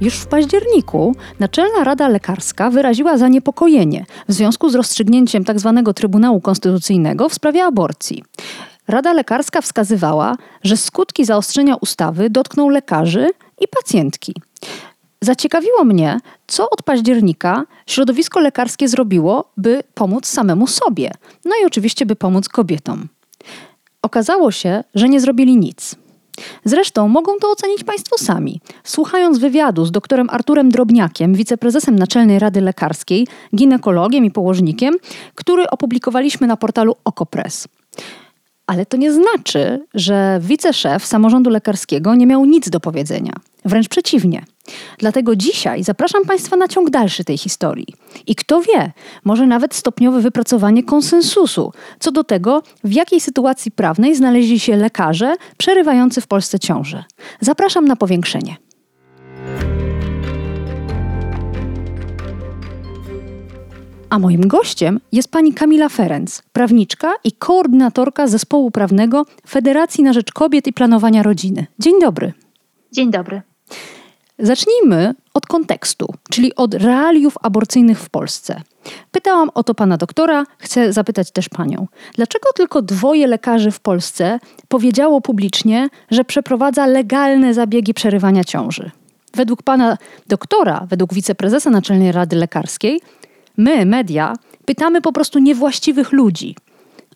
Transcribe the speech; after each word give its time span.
Już 0.00 0.14
w 0.14 0.26
październiku 0.26 1.14
Naczelna 1.40 1.84
Rada 1.84 2.08
Lekarska 2.08 2.70
wyraziła 2.70 3.18
zaniepokojenie 3.18 4.06
w 4.28 4.32
związku 4.32 4.68
z 4.70 4.74
rozstrzygnięciem 4.74 5.44
tzw. 5.44 5.82
Tak 5.84 5.96
Trybunału 5.96 6.40
Konstytucyjnego 6.40 7.28
w 7.28 7.34
sprawie 7.34 7.64
aborcji. 7.64 8.24
Rada 8.88 9.12
Lekarska 9.12 9.60
wskazywała, 9.60 10.36
że 10.62 10.76
skutki 10.76 11.24
zaostrzenia 11.24 11.76
ustawy 11.76 12.30
dotkną 12.30 12.68
lekarzy 12.68 13.30
i 13.60 13.68
pacjentki. 13.68 14.34
Zaciekawiło 15.22 15.84
mnie, 15.84 16.20
co 16.46 16.70
od 16.70 16.82
października 16.82 17.64
środowisko 17.86 18.40
lekarskie 18.40 18.88
zrobiło, 18.88 19.50
by 19.56 19.82
pomóc 19.94 20.26
samemu 20.26 20.66
sobie, 20.66 21.10
no 21.44 21.52
i 21.62 21.66
oczywiście, 21.66 22.06
by 22.06 22.16
pomóc 22.16 22.48
kobietom. 22.48 23.08
Okazało 24.02 24.50
się, 24.50 24.84
że 24.94 25.08
nie 25.08 25.20
zrobili 25.20 25.56
nic. 25.56 25.96
Zresztą 26.64 27.08
mogą 27.08 27.32
to 27.40 27.50
ocenić 27.50 27.84
Państwo 27.84 28.18
sami. 28.18 28.60
Słuchając 28.84 29.38
wywiadu 29.38 29.84
z 29.84 29.90
doktorem 29.90 30.30
Arturem 30.30 30.68
Drobniakiem, 30.68 31.34
wiceprezesem 31.34 31.96
Naczelnej 31.96 32.38
Rady 32.38 32.60
Lekarskiej, 32.60 33.26
ginekologiem 33.56 34.24
i 34.24 34.30
położnikiem, 34.30 34.94
który 35.34 35.70
opublikowaliśmy 35.70 36.46
na 36.46 36.56
portalu 36.56 36.96
Okopres. 37.04 37.68
Ale 38.66 38.86
to 38.86 38.96
nie 38.96 39.12
znaczy, 39.12 39.86
że 39.94 40.40
wiceszef 40.42 41.06
samorządu 41.06 41.50
lekarskiego 41.50 42.14
nie 42.14 42.26
miał 42.26 42.44
nic 42.44 42.70
do 42.70 42.80
powiedzenia. 42.80 43.32
Wręcz 43.64 43.88
przeciwnie. 43.88 44.44
Dlatego 44.98 45.36
dzisiaj 45.36 45.84
zapraszam 45.84 46.24
Państwa 46.24 46.56
na 46.56 46.68
ciąg 46.68 46.90
dalszy 46.90 47.24
tej 47.24 47.38
historii. 47.38 47.86
I 48.26 48.34
kto 48.34 48.60
wie, 48.60 48.92
może 49.24 49.46
nawet 49.46 49.74
stopniowe 49.74 50.20
wypracowanie 50.20 50.84
konsensusu 50.84 51.72
co 52.00 52.12
do 52.12 52.24
tego, 52.24 52.62
w 52.84 52.92
jakiej 52.92 53.20
sytuacji 53.20 53.70
prawnej 53.70 54.14
znaleźli 54.14 54.60
się 54.60 54.76
lekarze 54.76 55.34
przerywający 55.56 56.20
w 56.20 56.26
Polsce 56.26 56.58
ciążę. 56.58 57.04
Zapraszam 57.40 57.88
na 57.88 57.96
powiększenie. 57.96 58.56
A 64.10 64.18
moim 64.18 64.48
gościem 64.48 65.00
jest 65.12 65.30
pani 65.30 65.54
Kamila 65.54 65.88
Ferenc, 65.88 66.42
prawniczka 66.52 67.14
i 67.24 67.32
koordynatorka 67.32 68.26
zespołu 68.26 68.70
prawnego 68.70 69.26
Federacji 69.48 70.04
na 70.04 70.12
Rzecz 70.12 70.32
Kobiet 70.32 70.66
i 70.66 70.72
Planowania 70.72 71.22
Rodziny. 71.22 71.66
Dzień 71.78 72.00
dobry. 72.00 72.32
Dzień 72.92 73.10
dobry. 73.10 73.42
Zacznijmy 74.38 75.14
od 75.34 75.46
kontekstu, 75.46 76.14
czyli 76.30 76.54
od 76.54 76.74
realiów 76.74 77.34
aborcyjnych 77.42 78.00
w 78.00 78.10
Polsce. 78.10 78.60
Pytałam 79.10 79.50
o 79.54 79.62
to 79.62 79.74
pana 79.74 79.96
doktora, 79.96 80.44
chcę 80.58 80.92
zapytać 80.92 81.30
też 81.30 81.48
panią. 81.48 81.86
Dlaczego 82.14 82.48
tylko 82.54 82.82
dwoje 82.82 83.26
lekarzy 83.26 83.70
w 83.70 83.80
Polsce 83.80 84.38
powiedziało 84.68 85.20
publicznie, 85.20 85.88
że 86.10 86.24
przeprowadza 86.24 86.86
legalne 86.86 87.54
zabiegi 87.54 87.94
przerywania 87.94 88.44
ciąży? 88.44 88.90
Według 89.34 89.62
pana 89.62 89.98
doktora, 90.26 90.86
według 90.88 91.14
wiceprezesa 91.14 91.70
Naczelnej 91.70 92.12
Rady 92.12 92.36
Lekarskiej, 92.36 93.00
my, 93.56 93.86
media, 93.86 94.34
pytamy 94.64 95.00
po 95.00 95.12
prostu 95.12 95.38
niewłaściwych 95.38 96.12
ludzi. 96.12 96.56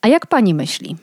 A 0.02 0.08
jak 0.08 0.26
pani 0.26 0.54
myśli? 0.54 0.96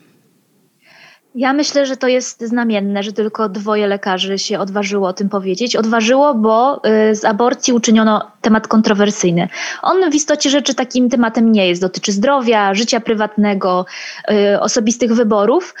Ja 1.34 1.52
myślę, 1.52 1.86
że 1.86 1.96
to 1.96 2.08
jest 2.08 2.40
znamienne, 2.40 3.02
że 3.02 3.12
tylko 3.12 3.48
dwoje 3.48 3.86
lekarzy 3.86 4.38
się 4.38 4.58
odważyło 4.58 5.08
o 5.08 5.12
tym 5.12 5.28
powiedzieć. 5.28 5.76
Odważyło, 5.76 6.34
bo 6.34 6.80
y, 7.10 7.14
z 7.14 7.24
aborcji 7.24 7.72
uczyniono 7.72 8.30
temat 8.40 8.68
kontrowersyjny. 8.68 9.48
On 9.82 10.10
w 10.10 10.14
istocie 10.14 10.50
rzeczy 10.50 10.74
takim 10.74 11.10
tematem 11.10 11.52
nie 11.52 11.68
jest. 11.68 11.80
Dotyczy 11.80 12.12
zdrowia, 12.12 12.74
życia 12.74 13.00
prywatnego, 13.00 13.86
y, 14.30 14.60
osobistych 14.60 15.14
wyborów. 15.14 15.74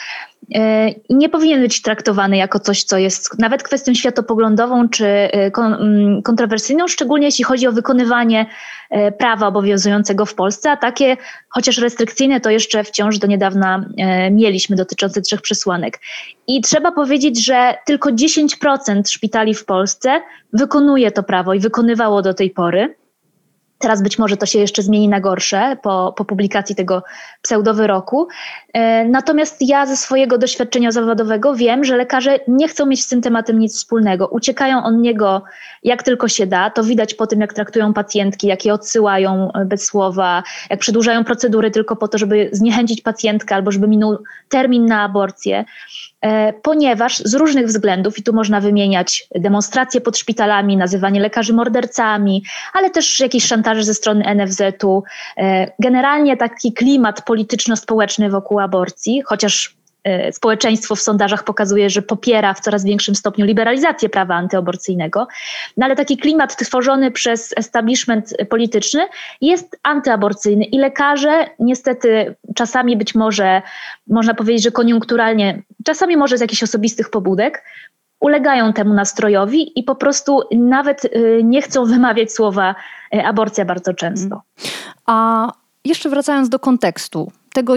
E, 0.54 0.88
i 0.88 1.14
nie 1.14 1.28
powinien 1.28 1.60
być 1.60 1.82
traktowany 1.82 2.36
jako 2.36 2.60
coś, 2.60 2.84
co 2.84 2.98
jest 2.98 3.38
nawet 3.38 3.62
kwestią 3.62 3.94
światopoglądową 3.94 4.88
czy 4.88 5.06
e, 5.06 5.50
mm, 5.56 6.22
kontrowersyjną, 6.22 6.88
szczególnie 6.88 7.26
jeśli 7.26 7.44
chodzi 7.44 7.66
o 7.66 7.72
wykonywanie 7.72 8.46
e, 8.90 9.12
prawa 9.12 9.46
obowiązującego 9.46 10.26
w 10.26 10.34
Polsce, 10.34 10.70
a 10.70 10.76
takie, 10.76 11.16
chociaż 11.48 11.78
restrykcyjne, 11.78 12.40
to 12.40 12.50
jeszcze 12.50 12.84
wciąż 12.84 13.18
do 13.18 13.26
niedawna 13.26 13.84
mieliśmy 14.30 14.76
dotyczące 14.76 15.22
trzech 15.22 15.40
przesłanek. 15.40 16.00
I 16.46 16.60
trzeba 16.60 16.92
powiedzieć, 16.92 17.44
że 17.44 17.74
tylko 17.86 18.10
10% 18.10 19.08
szpitali 19.08 19.54
w 19.54 19.64
Polsce 19.64 20.20
wykonuje 20.52 21.10
to 21.10 21.22
prawo 21.22 21.54
i 21.54 21.60
wykonywało 21.60 22.22
do 22.22 22.34
tej 22.34 22.50
pory. 22.50 22.94
Teraz 23.78 24.02
być 24.02 24.18
może 24.18 24.36
to 24.36 24.46
się 24.46 24.58
jeszcze 24.58 24.82
zmieni 24.82 25.08
na 25.08 25.20
gorsze 25.20 25.76
po, 25.82 26.14
po 26.16 26.24
publikacji 26.24 26.76
tego 26.76 27.02
pseudowyroku. 27.42 28.28
E, 28.72 29.04
natomiast 29.04 29.56
ja 29.60 29.86
ze 29.86 29.96
swojego 29.96 30.38
doświadczenia 30.38 30.92
zawodowego 30.92 31.54
wiem, 31.54 31.84
że 31.84 31.96
lekarze 31.96 32.38
nie 32.48 32.68
chcą 32.68 32.86
mieć 32.86 33.04
z 33.04 33.08
tym 33.08 33.20
tematem 33.20 33.58
nic 33.58 33.76
wspólnego. 33.76 34.28
Uciekają 34.28 34.84
od 34.84 34.94
niego 34.94 35.42
jak 35.82 36.02
tylko 36.02 36.28
się 36.28 36.46
da. 36.46 36.70
To 36.70 36.84
widać 36.84 37.14
po 37.14 37.26
tym, 37.26 37.40
jak 37.40 37.52
traktują 37.52 37.92
pacjentki, 37.92 38.46
jak 38.46 38.64
je 38.64 38.74
odsyłają 38.74 39.52
e, 39.52 39.64
bez 39.64 39.84
słowa, 39.84 40.42
jak 40.70 40.80
przedłużają 40.80 41.24
procedury 41.24 41.70
tylko 41.70 41.96
po 41.96 42.08
to, 42.08 42.18
żeby 42.18 42.48
zniechęcić 42.52 43.02
pacjentkę 43.02 43.54
albo 43.54 43.70
żeby 43.72 43.88
minął 43.88 44.18
termin 44.48 44.86
na 44.86 45.02
aborcję. 45.02 45.64
E, 46.20 46.52
ponieważ 46.52 47.18
z 47.18 47.34
różnych 47.34 47.66
względów, 47.66 48.18
i 48.18 48.22
tu 48.22 48.32
można 48.32 48.60
wymieniać 48.60 49.26
demonstracje 49.34 50.00
pod 50.00 50.18
szpitalami, 50.18 50.76
nazywanie 50.76 51.20
lekarzy 51.20 51.52
mordercami, 51.52 52.42
ale 52.72 52.90
też 52.90 53.20
jakieś 53.20 53.44
szantaże 53.44 53.67
ze 53.76 53.94
strony 53.94 54.24
NFZ-u, 54.34 55.02
e, 55.36 55.72
generalnie 55.78 56.36
taki 56.36 56.72
klimat 56.72 57.22
polityczno-społeczny 57.22 58.30
wokół 58.30 58.60
aborcji, 58.60 59.22
chociaż 59.26 59.78
E, 60.08 60.32
społeczeństwo 60.32 60.96
w 60.96 61.00
sondażach 61.00 61.44
pokazuje, 61.44 61.90
że 61.90 62.02
popiera 62.02 62.54
w 62.54 62.60
coraz 62.60 62.84
większym 62.84 63.14
stopniu 63.14 63.46
liberalizację 63.46 64.08
prawa 64.08 64.34
antyaborcyjnego, 64.34 65.28
no 65.76 65.86
ale 65.86 65.96
taki 65.96 66.16
klimat 66.16 66.56
tworzony 66.56 67.10
przez 67.10 67.54
establishment 67.56 68.34
polityczny 68.50 69.02
jest 69.40 69.78
antyaborcyjny 69.82 70.64
i 70.64 70.78
lekarze 70.78 71.46
niestety 71.58 72.34
czasami 72.54 72.96
być 72.96 73.14
może, 73.14 73.62
można 74.06 74.34
powiedzieć, 74.34 74.62
że 74.64 74.70
koniunkturalnie, 74.70 75.62
czasami 75.84 76.16
może 76.16 76.38
z 76.38 76.40
jakichś 76.40 76.62
osobistych 76.62 77.10
pobudek, 77.10 77.64
ulegają 78.20 78.72
temu 78.72 78.94
nastrojowi 78.94 79.78
i 79.78 79.82
po 79.82 79.94
prostu 79.94 80.40
nawet 80.52 81.04
y, 81.04 81.40
nie 81.44 81.62
chcą 81.62 81.84
wymawiać 81.84 82.32
słowa 82.32 82.74
y, 83.14 83.26
aborcja 83.26 83.64
bardzo 83.64 83.94
często. 83.94 84.42
A 85.06 85.48
jeszcze 85.84 86.08
wracając 86.08 86.48
do 86.48 86.58
kontekstu 86.58 87.32
tego, 87.52 87.74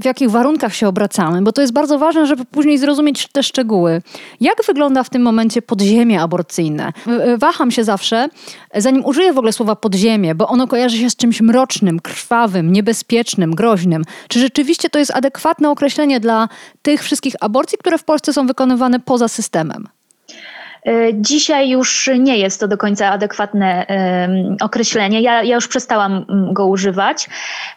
w 0.00 0.04
jakich 0.04 0.30
warunkach 0.30 0.74
się 0.74 0.88
obracamy, 0.88 1.42
bo 1.42 1.52
to 1.52 1.60
jest 1.60 1.72
bardzo 1.72 1.98
ważne, 1.98 2.26
żeby 2.26 2.44
później 2.44 2.78
zrozumieć 2.78 3.28
te 3.32 3.42
szczegóły. 3.42 4.02
Jak 4.40 4.64
wygląda 4.66 5.02
w 5.02 5.10
tym 5.10 5.22
momencie 5.22 5.62
podziemie 5.62 6.22
aborcyjne? 6.22 6.92
Waham 7.38 7.70
się 7.70 7.84
zawsze, 7.84 8.28
zanim 8.74 9.04
użyję 9.04 9.32
w 9.32 9.38
ogóle 9.38 9.52
słowa 9.52 9.76
podziemie, 9.76 10.34
bo 10.34 10.48
ono 10.48 10.66
kojarzy 10.66 10.98
się 10.98 11.10
z 11.10 11.16
czymś 11.16 11.40
mrocznym, 11.40 12.00
krwawym, 12.00 12.72
niebezpiecznym, 12.72 13.54
groźnym. 13.54 14.02
Czy 14.28 14.40
rzeczywiście 14.40 14.90
to 14.90 14.98
jest 14.98 15.10
adekwatne 15.14 15.70
określenie 15.70 16.20
dla 16.20 16.48
tych 16.82 17.02
wszystkich 17.02 17.34
aborcji, 17.40 17.78
które 17.78 17.98
w 17.98 18.04
Polsce 18.04 18.32
są 18.32 18.46
wykonywane 18.46 19.00
poza 19.00 19.28
systemem? 19.28 19.88
E, 20.86 21.14
dzisiaj 21.14 21.70
już 21.70 22.10
nie 22.18 22.38
jest 22.38 22.60
to 22.60 22.68
do 22.68 22.76
końca 22.76 23.10
adekwatne 23.10 23.86
określenie. 24.60 25.20
Ja, 25.20 25.42
ja 25.42 25.54
już 25.54 25.68
przestałam 25.68 26.24
mm, 26.28 26.52
go 26.52 26.66
używać, 26.66 27.28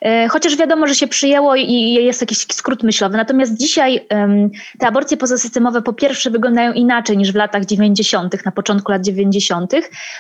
e, 0.02 0.28
chociaż 0.28 0.56
wiadomo, 0.56 0.88
że 0.88 0.96
się 0.96 1.08
przyjęło 1.08 1.56
i 1.56 1.94
jest 1.94 2.22
jakiś 2.22 2.38
skrót 2.38 2.84
myślowy. 2.84 3.18
Natomiast 3.18 3.58
dzisiaj 3.58 4.06
te 4.80 4.88
aborcje 4.88 5.18
pozasystemowe 5.18 5.82
po 5.82 5.94
pierwsze 5.94 6.30
wyglądają 6.30 6.74
inaczej 6.74 7.18
niż 7.18 7.32
w 7.32 7.36
latach 7.36 7.66
90., 7.66 8.46
na 8.46 8.52
początku 8.52 8.92
lat 8.92 9.02
90. 9.02 9.72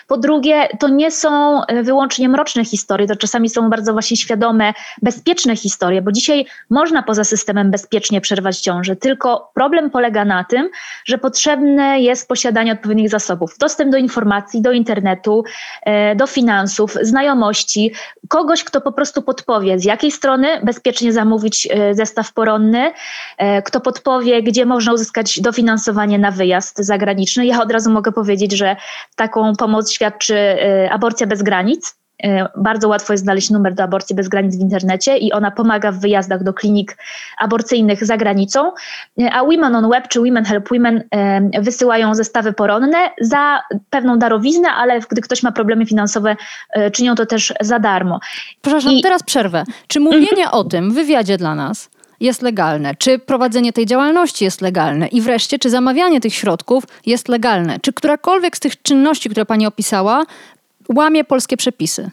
Po 0.07 0.17
drugie, 0.17 0.67
to 0.79 0.87
nie 0.87 1.11
są 1.11 1.61
e, 1.65 1.83
wyłącznie 1.83 2.29
mroczne 2.29 2.65
historie, 2.65 3.07
to 3.07 3.15
czasami 3.15 3.49
są 3.49 3.69
bardzo 3.69 3.93
właśnie 3.93 4.17
świadome, 4.17 4.73
bezpieczne 5.01 5.55
historie, 5.55 6.01
bo 6.01 6.11
dzisiaj 6.11 6.45
można 6.69 7.03
poza 7.03 7.23
systemem 7.23 7.71
bezpiecznie 7.71 8.21
przerwać 8.21 8.59
ciążę, 8.59 8.95
tylko 8.95 9.51
problem 9.53 9.89
polega 9.89 10.25
na 10.25 10.43
tym, 10.43 10.69
że 11.05 11.17
potrzebne 11.17 11.99
jest 11.99 12.27
posiadanie 12.27 12.72
odpowiednich 12.73 13.09
zasobów. 13.09 13.57
Dostęp 13.59 13.91
do 13.91 13.97
informacji, 13.97 14.61
do 14.61 14.71
internetu, 14.71 15.43
e, 15.81 16.15
do 16.15 16.27
finansów, 16.27 16.93
znajomości, 17.01 17.91
kogoś, 18.27 18.63
kto 18.63 18.81
po 18.81 18.91
prostu 18.91 19.21
podpowie, 19.21 19.79
z 19.79 19.85
jakiej 19.85 20.11
strony 20.11 20.47
bezpiecznie 20.63 21.13
zamówić 21.13 21.67
e, 21.71 21.95
zestaw 21.95 22.33
poronny, 22.33 22.91
e, 23.37 23.61
kto 23.61 23.81
podpowie, 23.81 24.43
gdzie 24.43 24.65
można 24.65 24.93
uzyskać 24.93 25.41
dofinansowanie 25.41 26.19
na 26.19 26.31
wyjazd 26.31 26.77
zagraniczny. 26.77 27.45
Ja 27.45 27.61
od 27.61 27.71
razu 27.71 27.91
mogę 27.91 28.11
powiedzieć, 28.11 28.51
że 28.51 28.75
taką 29.15 29.55
pomoc 29.55 29.91
świadczy 29.91 30.57
aborcja 30.91 31.27
bez 31.27 31.43
granic 31.43 32.02
bardzo 32.57 32.87
łatwo 32.87 33.13
jest 33.13 33.23
znaleźć 33.23 33.49
numer 33.49 33.73
do 33.73 33.83
aborcji 33.83 34.15
bez 34.15 34.27
granic 34.27 34.57
w 34.57 34.61
internecie 34.61 35.17
i 35.17 35.31
ona 35.31 35.51
pomaga 35.51 35.91
w 35.91 35.99
wyjazdach 35.99 36.43
do 36.43 36.53
klinik 36.53 36.97
aborcyjnych 37.37 38.05
za 38.05 38.17
granicą. 38.17 38.71
E, 39.21 39.33
a 39.33 39.43
Women 39.43 39.75
on 39.75 39.89
Web 39.89 40.07
czy 40.07 40.19
Women 40.19 40.45
Help 40.45 40.69
Women 40.69 41.03
e, 41.11 41.61
wysyłają 41.61 42.15
zestawy 42.15 42.53
poronne 42.53 42.97
za 43.21 43.61
pewną 43.89 44.19
darowiznę, 44.19 44.69
ale 44.71 44.99
gdy 44.99 45.21
ktoś 45.21 45.43
ma 45.43 45.51
problemy 45.51 45.85
finansowe, 45.85 46.35
czynią 46.93 47.15
to 47.15 47.25
też 47.25 47.53
za 47.61 47.79
darmo. 47.79 48.19
Przepraszam, 48.61 48.93
I... 48.93 49.01
teraz 49.01 49.23
przerwę. 49.23 49.63
Czy 49.87 49.99
mówienie 49.99 50.51
o 50.51 50.63
tym 50.63 50.91
w 50.91 50.93
wywiadzie 50.93 51.37
dla 51.37 51.55
nas 51.55 51.89
jest 52.19 52.41
legalne? 52.41 52.95
Czy 52.95 53.19
prowadzenie 53.19 53.73
tej 53.73 53.85
działalności 53.85 54.45
jest 54.45 54.61
legalne? 54.61 55.07
I 55.07 55.21
wreszcie, 55.21 55.59
czy 55.59 55.69
zamawianie 55.69 56.21
tych 56.21 56.33
środków 56.33 56.83
jest 57.05 57.27
legalne? 57.27 57.79
Czy 57.79 57.93
którakolwiek 57.93 58.57
z 58.57 58.59
tych 58.59 58.81
czynności, 58.81 59.29
które 59.29 59.45
Pani 59.45 59.67
opisała, 59.67 60.23
łamie 60.89 61.23
polskie 61.23 61.57
przepisy. 61.57 62.11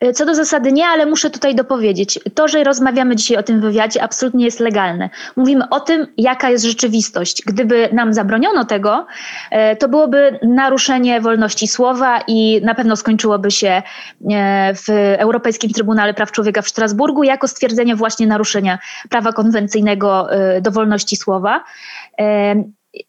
E, 0.00 0.12
co 0.12 0.26
do 0.26 0.34
zasady 0.34 0.72
nie, 0.72 0.86
ale 0.86 1.06
muszę 1.06 1.30
tutaj 1.30 1.54
dopowiedzieć. 1.54 2.18
To, 2.34 2.48
że 2.48 2.64
rozmawiamy 2.64 3.16
dzisiaj 3.16 3.36
o 3.36 3.42
tym 3.42 3.60
wywiadzie, 3.60 4.02
absolutnie 4.02 4.44
jest 4.44 4.60
legalne. 4.60 5.10
Mówimy 5.36 5.68
o 5.68 5.80
tym, 5.80 6.06
jaka 6.16 6.50
jest 6.50 6.64
rzeczywistość. 6.64 7.42
Gdyby 7.46 7.88
nam 7.92 8.14
zabroniono 8.14 8.64
tego, 8.64 9.06
e, 9.50 9.76
to 9.76 9.88
byłoby 9.88 10.38
naruszenie 10.42 11.20
wolności 11.20 11.68
słowa 11.68 12.20
i 12.26 12.60
na 12.64 12.74
pewno 12.74 12.96
skończyłoby 12.96 13.50
się 13.50 13.82
e, 14.30 14.74
w 14.74 14.88
Europejskim 15.18 15.70
Trybunale 15.70 16.14
Praw 16.14 16.32
Człowieka 16.32 16.62
w 16.62 16.68
Strasburgu 16.68 17.22
jako 17.22 17.48
stwierdzenie 17.48 17.96
właśnie 17.96 18.26
naruszenia 18.26 18.78
prawa 19.08 19.32
konwencyjnego 19.32 20.28
do 20.60 20.70
wolności 20.70 21.16
słowa. 21.16 21.64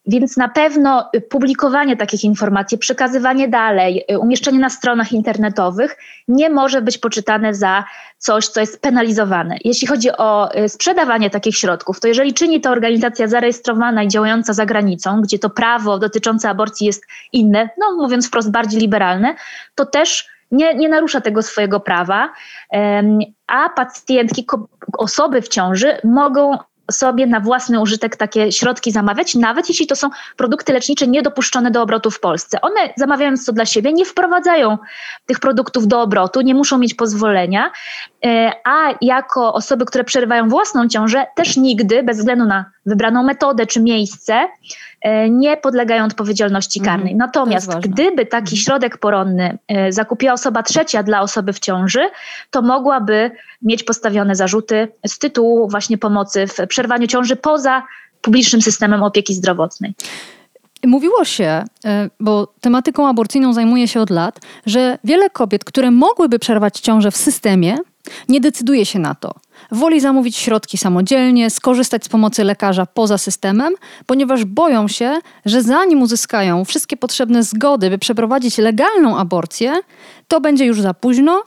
Więc 0.06 0.36
na 0.36 0.48
pewno 0.48 1.10
publikowanie 1.30 1.96
takich 1.96 2.24
informacji, 2.24 2.78
przekazywanie 2.78 3.48
dalej, 3.48 4.04
umieszczenie 4.20 4.58
na 4.58 4.70
stronach 4.70 5.12
internetowych 5.12 5.96
nie 6.28 6.50
może 6.50 6.82
być 6.82 6.98
poczytane 6.98 7.54
za 7.54 7.84
coś, 8.18 8.48
co 8.48 8.60
jest 8.60 8.82
penalizowane. 8.82 9.56
Jeśli 9.64 9.88
chodzi 9.88 10.10
o 10.10 10.56
y, 10.56 10.68
sprzedawanie 10.68 11.30
takich 11.30 11.56
środków, 11.56 12.00
to 12.00 12.08
jeżeli 12.08 12.34
czyni 12.34 12.60
to 12.60 12.70
organizacja 12.70 13.28
zarejestrowana 13.28 14.02
i 14.02 14.08
działająca 14.08 14.52
za 14.52 14.66
granicą, 14.66 15.20
gdzie 15.20 15.38
to 15.38 15.50
prawo 15.50 15.98
dotyczące 15.98 16.48
aborcji 16.48 16.86
jest 16.86 17.06
inne, 17.32 17.68
no 17.78 17.96
mówiąc 17.96 18.28
wprost 18.28 18.50
bardziej 18.50 18.80
liberalne, 18.80 19.34
to 19.74 19.86
też 19.86 20.28
nie, 20.50 20.74
nie 20.74 20.88
narusza 20.88 21.20
tego 21.20 21.42
swojego 21.42 21.80
prawa, 21.80 22.32
a 23.46 23.68
pacjentki, 23.68 24.46
osoby 24.98 25.42
w 25.42 25.48
ciąży 25.48 25.96
mogą 26.04 26.58
sobie 26.90 27.26
na 27.26 27.40
własny 27.40 27.80
użytek 27.80 28.16
takie 28.16 28.52
środki 28.52 28.92
zamawiać, 28.92 29.34
nawet 29.34 29.68
jeśli 29.68 29.86
to 29.86 29.96
są 29.96 30.10
produkty 30.36 30.72
lecznicze 30.72 31.06
niedopuszczone 31.06 31.70
do 31.70 31.82
obrotu 31.82 32.10
w 32.10 32.20
Polsce. 32.20 32.60
One 32.60 32.80
zamawiając 32.96 33.46
to 33.46 33.52
dla 33.52 33.66
siebie 33.66 33.92
nie 33.92 34.04
wprowadzają 34.04 34.78
tych 35.26 35.40
produktów 35.40 35.86
do 35.86 36.02
obrotu, 36.02 36.40
nie 36.40 36.54
muszą 36.54 36.78
mieć 36.78 36.94
pozwolenia, 36.94 37.70
e, 38.24 38.52
a 38.64 38.94
jako 39.00 39.54
osoby, 39.54 39.84
które 39.84 40.04
przerywają 40.04 40.48
własną 40.48 40.88
ciążę, 40.88 41.26
też 41.36 41.56
nigdy, 41.56 42.02
bez 42.02 42.18
względu 42.18 42.44
na 42.44 42.73
wybraną 42.86 43.22
metodę 43.22 43.66
czy 43.66 43.80
miejsce, 43.80 44.48
e, 45.00 45.30
nie 45.30 45.56
podlegają 45.56 46.04
odpowiedzialności 46.04 46.78
mhm. 46.80 46.96
karnej. 46.96 47.16
Natomiast 47.16 47.78
gdyby 47.78 48.26
taki 48.26 48.44
mhm. 48.44 48.56
środek 48.56 48.98
poronny 48.98 49.58
e, 49.68 49.92
zakupiła 49.92 50.32
osoba 50.32 50.62
trzecia 50.62 51.02
dla 51.02 51.20
osoby 51.20 51.52
w 51.52 51.58
ciąży, 51.58 52.10
to 52.50 52.62
mogłaby 52.62 53.30
mieć 53.62 53.82
postawione 53.82 54.36
zarzuty 54.36 54.88
z 55.06 55.18
tytułu 55.18 55.68
właśnie 55.68 55.98
pomocy 55.98 56.46
w 56.46 56.66
przerwaniu 56.68 57.06
ciąży 57.06 57.36
poza 57.36 57.82
publicznym 58.22 58.62
systemem 58.62 59.02
opieki 59.02 59.34
zdrowotnej. 59.34 59.94
Mówiło 60.86 61.24
się, 61.24 61.64
e, 61.84 62.10
bo 62.20 62.54
tematyką 62.60 63.08
aborcyjną 63.08 63.52
zajmuję 63.52 63.88
się 63.88 64.00
od 64.00 64.10
lat, 64.10 64.40
że 64.66 64.98
wiele 65.04 65.30
kobiet, 65.30 65.64
które 65.64 65.90
mogłyby 65.90 66.38
przerwać 66.38 66.80
ciążę 66.80 67.10
w 67.10 67.16
systemie, 67.16 67.76
nie 68.28 68.40
decyduje 68.40 68.86
się 68.86 68.98
na 68.98 69.14
to. 69.14 69.34
Woli 69.72 70.00
zamówić 70.00 70.36
środki 70.36 70.78
samodzielnie, 70.78 71.50
skorzystać 71.50 72.04
z 72.04 72.08
pomocy 72.08 72.44
lekarza 72.44 72.86
poza 72.86 73.18
systemem, 73.18 73.74
ponieważ 74.06 74.44
boją 74.44 74.88
się, 74.88 75.18
że 75.44 75.62
zanim 75.62 76.02
uzyskają 76.02 76.64
wszystkie 76.64 76.96
potrzebne 76.96 77.42
zgody, 77.42 77.90
by 77.90 77.98
przeprowadzić 77.98 78.58
legalną 78.58 79.18
aborcję, 79.18 79.72
to 80.28 80.40
będzie 80.40 80.64
już 80.64 80.80
za 80.80 80.94
późno 80.94 81.42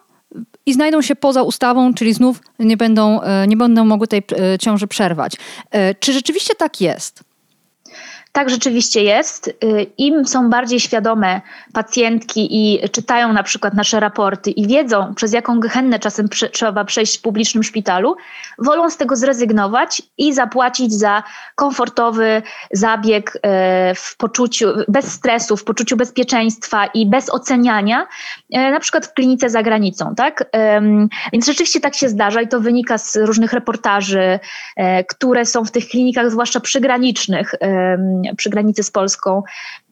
i 0.65 0.73
znajdą 0.73 1.01
się 1.01 1.15
poza 1.15 1.43
ustawą, 1.43 1.93
czyli 1.93 2.13
znów 2.13 2.41
nie 2.59 2.77
będą, 2.77 3.21
e, 3.21 3.47
nie 3.47 3.57
będą 3.57 3.85
mogły 3.85 4.07
tej 4.07 4.23
e, 4.53 4.59
ciąży 4.59 4.87
przerwać. 4.87 5.33
E, 5.71 5.95
czy 5.95 6.13
rzeczywiście 6.13 6.55
tak 6.55 6.81
jest? 6.81 7.23
Tak 8.37 8.49
rzeczywiście 8.49 9.03
jest. 9.03 9.47
Y, 9.47 9.85
Im 9.97 10.27
są 10.27 10.49
bardziej 10.49 10.79
świadome 10.79 11.41
pacjentki 11.73 12.47
i 12.51 12.89
czytają 12.89 13.33
na 13.33 13.43
przykład 13.43 13.73
nasze 13.73 13.99
raporty 13.99 14.51
i 14.51 14.67
wiedzą, 14.67 15.13
przez 15.15 15.33
jaką 15.33 15.59
gehennę 15.59 15.99
czasem 15.99 16.29
trzeba 16.51 16.85
przejść 16.85 17.17
w 17.17 17.21
publicznym 17.21 17.63
szpitalu, 17.63 18.15
wolą 18.59 18.89
z 18.89 18.97
tego 18.97 19.15
zrezygnować 19.15 20.01
i 20.17 20.33
zapłacić 20.33 20.93
za 20.93 21.23
komfortowy 21.55 22.41
zabieg 22.71 23.35
y, 23.35 23.39
w 23.95 24.17
poczuciu, 24.17 24.67
bez 24.87 25.11
stresu, 25.11 25.57
w 25.57 25.63
poczuciu 25.63 25.97
bezpieczeństwa 25.97 26.85
i 26.85 27.05
bez 27.05 27.29
oceniania, 27.29 28.07
y, 28.55 28.57
na 28.71 28.79
przykład 28.79 29.05
w 29.05 29.13
klinice 29.13 29.49
za 29.49 29.63
granicą. 29.63 30.15
Tak? 30.15 30.45
Więc 31.33 31.45
rzeczywiście 31.45 31.79
tak 31.79 31.95
się 31.95 32.09
zdarza 32.09 32.41
i 32.41 32.47
to 32.47 32.59
wynika 32.59 32.97
z 32.97 33.15
różnych 33.15 33.53
reportaży, 33.53 34.39
które 35.09 35.45
są 35.45 35.65
w 35.65 35.71
tych 35.71 35.87
klinikach, 35.87 36.31
zwłaszcza 36.31 36.59
przygranicznych, 36.59 37.55
przy 38.37 38.49
granicy 38.49 38.83
z 38.83 38.91
Polską 38.91 39.43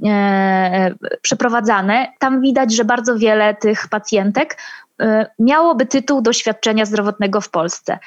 e, 0.06 0.96
przeprowadzane, 1.22 2.14
tam 2.20 2.42
widać, 2.42 2.76
że 2.76 2.86
bardzo 2.86 3.18
wiele 3.18 3.56
tych 3.56 3.88
pacjentek 3.88 4.58
e, 5.02 5.26
miałoby 5.40 5.86
tytuł 5.86 6.22
doświadczenia 6.22 6.86
zdrowotnego 6.86 7.42
w 7.42 7.50
Polsce. 7.50 8.00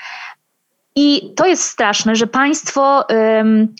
I 0.96 1.34
to 1.36 1.46
jest 1.46 1.62
straszne, 1.62 2.16
że 2.16 2.26
państwo 2.26 3.06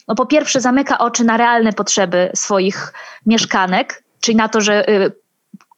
no 0.08 0.14
po 0.14 0.26
pierwsze 0.26 0.60
zamyka 0.60 0.98
oczy 0.98 1.24
na 1.24 1.36
realne 1.36 1.72
potrzeby 1.72 2.30
swoich 2.34 2.92
mieszkanek, 3.26 4.02
czyli 4.20 4.36
na 4.36 4.48
to, 4.48 4.60
że 4.60 4.84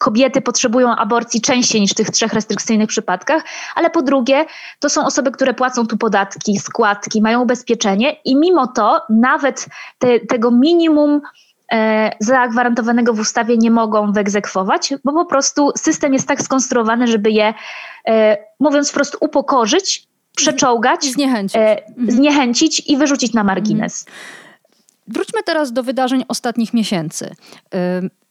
kobiety 0.01 0.41
potrzebują 0.41 0.97
aborcji 0.97 1.41
częściej 1.41 1.81
niż 1.81 1.91
w 1.91 1.95
tych 1.95 2.11
trzech 2.11 2.33
restrykcyjnych 2.33 2.89
przypadkach, 2.89 3.43
ale 3.75 3.91
po 3.91 4.03
drugie, 4.03 4.45
to 4.79 4.89
są 4.89 5.07
osoby, 5.07 5.31
które 5.31 5.55
płacą 5.55 5.87
tu 5.87 5.97
podatki, 5.99 6.59
składki, 6.59 7.23
mają 7.23 7.43
ubezpieczenie 7.43 8.17
i 8.25 8.37
mimo 8.37 8.67
to 8.67 9.01
nawet 9.11 9.67
te, 9.99 10.21
tego 10.21 10.51
minimum 10.51 11.21
e, 11.73 12.11
zagwarantowanego 12.21 13.15
w 13.15 13.21
ustawie 13.21 13.57
nie 13.57 13.71
mogą 13.71 14.13
wyegzekwować, 14.13 14.95
bo 15.05 15.13
po 15.13 15.25
prostu 15.25 15.73
system 15.77 16.13
jest 16.13 16.29
tak 16.29 16.43
skonstruowany, 16.43 17.07
żeby 17.07 17.31
je, 17.31 17.55
e, 18.09 18.39
mówiąc 18.61 18.91
wprost, 18.91 19.17
upokorzyć, 19.21 20.07
przeczołgać, 20.37 21.05
zniechęcić, 21.05 21.57
e, 21.57 21.89
mhm. 21.89 22.11
zniechęcić 22.11 22.83
i 22.87 22.97
wyrzucić 22.97 23.33
na 23.33 23.45
margines. 23.45 24.07
Mhm. 24.07 24.27
Wróćmy 25.09 25.43
teraz 25.43 25.73
do 25.73 25.83
wydarzeń 25.83 26.25
ostatnich 26.29 26.75
miesięcy. 26.75 27.35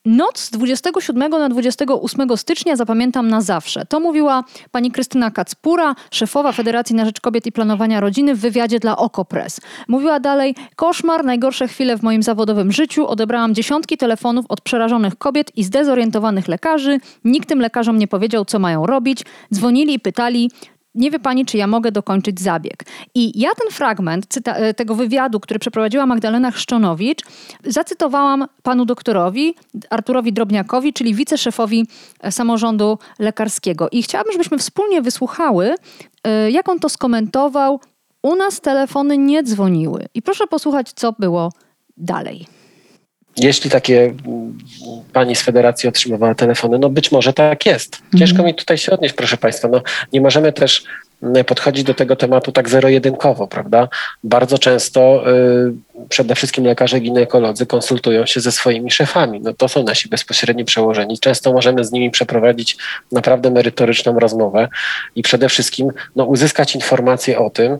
Noc 0.05 0.39
z 0.39 0.49
27 0.49 1.31
na 1.31 1.49
28 1.49 2.37
stycznia 2.37 2.75
zapamiętam 2.75 3.27
na 3.27 3.41
zawsze. 3.41 3.85
To 3.85 3.99
mówiła 3.99 4.43
pani 4.71 4.91
Krystyna 4.91 5.31
Kacpura, 5.31 5.95
szefowa 6.11 6.51
Federacji 6.51 6.95
na 6.95 7.05
Rzecz 7.05 7.21
Kobiet 7.21 7.45
i 7.45 7.51
Planowania 7.51 7.99
Rodziny 7.99 8.35
w 8.35 8.39
wywiadzie 8.39 8.79
dla 8.79 8.97
Okopres. 8.97 9.61
Mówiła 9.87 10.19
dalej, 10.19 10.55
koszmar, 10.75 11.25
najgorsze 11.25 11.67
chwile 11.67 11.97
w 11.97 12.03
moim 12.03 12.23
zawodowym 12.23 12.71
życiu. 12.71 13.07
Odebrałam 13.07 13.55
dziesiątki 13.55 13.97
telefonów 13.97 14.45
od 14.49 14.61
przerażonych 14.61 15.15
kobiet 15.15 15.51
i 15.57 15.63
zdezorientowanych 15.63 16.47
lekarzy. 16.47 16.97
Nikt 17.23 17.49
tym 17.49 17.59
lekarzom 17.59 17.97
nie 17.97 18.07
powiedział, 18.07 18.45
co 18.45 18.59
mają 18.59 18.85
robić. 18.85 19.25
Dzwonili 19.53 19.93
i 19.93 19.99
pytali, 19.99 20.51
nie 20.95 21.11
wie 21.11 21.19
pani, 21.19 21.45
czy 21.45 21.57
ja 21.57 21.67
mogę 21.67 21.91
dokończyć 21.91 22.41
zabieg. 22.41 22.83
I 23.15 23.39
ja 23.39 23.49
ten 23.63 23.71
fragment 23.71 24.25
cyta- 24.27 24.55
e, 24.55 24.73
tego 24.73 24.95
wywiadu, 24.95 25.39
który 25.39 25.59
przeprowadziła 25.59 26.05
Magdalena 26.05 26.51
Chrzczonowicz, 26.51 27.21
zacytowałam 27.65 28.45
panu 28.63 28.85
doktorowi 28.85 29.55
Arturowi 29.89 30.33
Drobniakowi, 30.33 30.93
czyli 30.93 31.13
wiceszefowi 31.13 31.87
e, 32.19 32.31
samorządu 32.31 32.97
lekarskiego. 33.19 33.89
I 33.91 34.03
chciałabym, 34.03 34.33
żebyśmy 34.33 34.57
wspólnie 34.57 35.01
wysłuchały, 35.01 35.75
e, 36.23 36.51
jak 36.51 36.69
on 36.69 36.79
to 36.79 36.89
skomentował. 36.89 37.79
U 38.21 38.35
nas 38.35 38.61
telefony 38.61 39.17
nie 39.17 39.43
dzwoniły. 39.43 40.05
I 40.13 40.21
proszę 40.21 40.47
posłuchać, 40.47 40.91
co 40.93 41.11
było 41.11 41.51
dalej. 41.97 42.58
Jeśli 43.37 43.69
takie 43.69 44.13
pani 45.13 45.35
z 45.35 45.41
federacji 45.41 45.89
otrzymywała 45.89 46.35
telefony, 46.35 46.79
no 46.79 46.89
być 46.89 47.11
może 47.11 47.33
tak 47.33 47.65
jest. 47.65 47.97
Ciężko 48.17 48.35
mhm. 48.35 48.47
mi 48.47 48.55
tutaj 48.55 48.77
się 48.77 48.91
odnieść, 48.91 49.15
proszę 49.15 49.37
Państwa. 49.37 49.67
No, 49.67 49.81
nie 50.13 50.21
możemy 50.21 50.53
też 50.53 50.83
podchodzi 51.47 51.83
do 51.83 51.93
tego 51.93 52.15
tematu 52.15 52.51
tak 52.51 52.69
zero-jedynkowo, 52.69 53.47
prawda? 53.47 53.87
Bardzo 54.23 54.57
często 54.57 55.23
y, 55.29 55.73
przede 56.09 56.35
wszystkim 56.35 56.65
lekarze 56.65 56.99
ginekolodzy 56.99 57.65
konsultują 57.65 58.25
się 58.25 58.39
ze 58.39 58.51
swoimi 58.51 58.91
szefami. 58.91 59.39
No 59.41 59.53
to 59.53 59.67
są 59.67 59.83
nasi 59.83 60.09
bezpośredni 60.09 60.65
przełożeni. 60.65 61.19
Często 61.19 61.53
możemy 61.53 61.85
z 61.85 61.91
nimi 61.91 62.11
przeprowadzić 62.11 62.77
naprawdę 63.11 63.51
merytoryczną 63.51 64.19
rozmowę 64.19 64.67
i 65.15 65.21
przede 65.21 65.49
wszystkim 65.49 65.91
no, 66.15 66.25
uzyskać 66.25 66.75
informacje 66.75 67.39
o 67.39 67.49
tym, 67.49 67.73
y, 67.73 67.79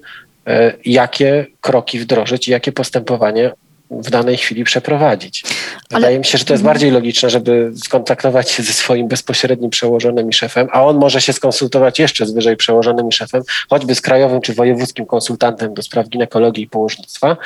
jakie 0.86 1.46
kroki 1.62 2.00
wdrożyć 2.00 2.48
i 2.48 2.52
jakie 2.52 2.72
postępowanie 2.72 3.52
w 3.92 4.10
danej 4.10 4.38
chwili 4.38 4.64
przeprowadzić. 4.64 5.44
Wydaje 5.90 6.06
Ale... 6.06 6.20
mi 6.20 6.26
się, 6.26 6.38
że 6.38 6.46
to 6.46 6.54
jest 6.54 6.62
mhm. 6.62 6.74
bardziej 6.74 6.92
logiczne, 6.92 7.30
żeby 7.30 7.72
skontaktować 7.84 8.52
się 8.52 8.64
ze 8.64 8.74
swoim 8.74 9.08
bezpośrednim 9.08 9.70
przełożonym 9.70 10.30
i 10.30 10.34
szefem, 10.34 10.68
a 10.72 10.86
on 10.86 10.98
może 10.98 11.22
się 11.22 11.34
skonsultować 11.34 12.00
jeszcze 12.00 12.26
z 12.26 12.32
wyżej 12.32 12.58
przełożonym 12.58 13.10
i 13.10 13.12
szefem, 13.12 13.44
choćby 13.70 13.96
z 13.96 14.02
krajowym 14.02 14.42
czy 14.42 14.54
wojewódzkim 14.54 15.06
konsultantem 15.06 15.74
do 15.74 15.82
spraw 15.82 16.10
ginekologii 16.10 16.64
i 16.64 16.68
położnictwa 16.68 17.38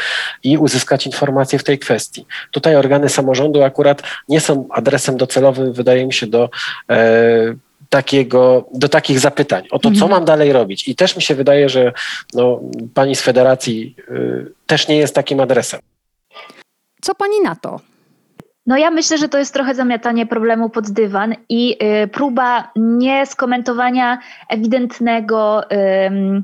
i 0.44 0.58
uzyskać 0.58 1.06
informacje 1.06 1.60
w 1.60 1.64
tej 1.64 1.80
kwestii. 1.80 2.26
Tutaj 2.52 2.76
organy 2.76 3.10
samorządu 3.10 3.64
akurat 3.64 4.04
nie 4.30 4.42
są 4.42 4.68
adresem 4.72 5.18
docelowym, 5.18 5.74
wydaje 5.74 6.06
mi 6.06 6.14
się, 6.14 6.28
do 6.28 6.50
e, 6.90 7.56
takiego, 7.94 8.66
do 8.74 8.90
takich 8.90 9.20
zapytań 9.20 9.64
o 9.72 9.80
to, 9.80 9.90
co 9.90 10.06
mhm. 10.06 10.12
mam 10.12 10.26
dalej 10.26 10.54
robić. 10.54 10.88
I 10.88 10.96
też 10.96 11.16
mi 11.16 11.22
się 11.22 11.36
wydaje, 11.36 11.70
że 11.70 11.92
no, 12.34 12.60
pani 12.94 13.16
z 13.16 13.22
federacji 13.22 13.96
y, 14.10 14.52
też 14.66 14.88
nie 14.88 14.98
jest 14.98 15.16
takim 15.16 15.40
adresem. 15.40 15.80
Co 17.04 17.16
pani 17.16 17.42
na 17.44 17.56
to? 17.56 17.80
No 18.68 18.78
ja 18.78 18.92
myślę, 18.92 19.18
że 19.18 19.30
to 19.30 19.38
jest 19.38 19.54
trochę 19.54 19.76
zamiatanie 19.76 20.26
problemu 20.26 20.70
pod 20.70 20.92
dywan 20.92 21.36
i 21.50 21.78
y, 22.04 22.08
próba 22.08 22.72
nie 22.76 23.26
skomentowania 23.26 24.20
ewidentnego 24.50 25.64
y, 25.72 26.44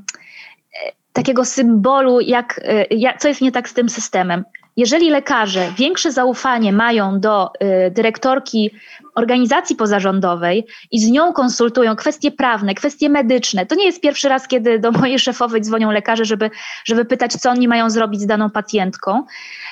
takiego 1.12 1.44
symbolu, 1.44 2.20
jak, 2.20 2.60
y, 2.92 3.18
co 3.18 3.28
jest 3.28 3.40
nie 3.40 3.52
tak 3.52 3.68
z 3.68 3.74
tym 3.74 3.88
systemem. 3.88 4.44
Jeżeli 4.76 5.10
lekarze 5.10 5.72
większe 5.78 6.12
zaufanie 6.12 6.72
mają 6.72 7.20
do 7.20 7.50
y, 7.86 7.90
dyrektorki 7.90 8.70
organizacji 9.14 9.76
pozarządowej 9.76 10.66
i 10.90 11.00
z 11.00 11.10
nią 11.10 11.32
konsultują 11.32 11.96
kwestie 11.96 12.30
prawne, 12.30 12.74
kwestie 12.74 13.08
medyczne, 13.08 13.66
to 13.66 13.74
nie 13.74 13.86
jest 13.86 14.00
pierwszy 14.00 14.28
raz, 14.28 14.48
kiedy 14.48 14.78
do 14.78 14.90
mojej 14.92 15.18
szefowej 15.18 15.60
dzwonią 15.60 15.90
lekarze, 15.90 16.24
żeby, 16.24 16.50
żeby 16.84 17.04
pytać, 17.04 17.32
co 17.32 17.50
oni 17.50 17.68
mają 17.68 17.90
zrobić 17.90 18.20
z 18.20 18.26
daną 18.26 18.50
pacjentką, 18.50 19.24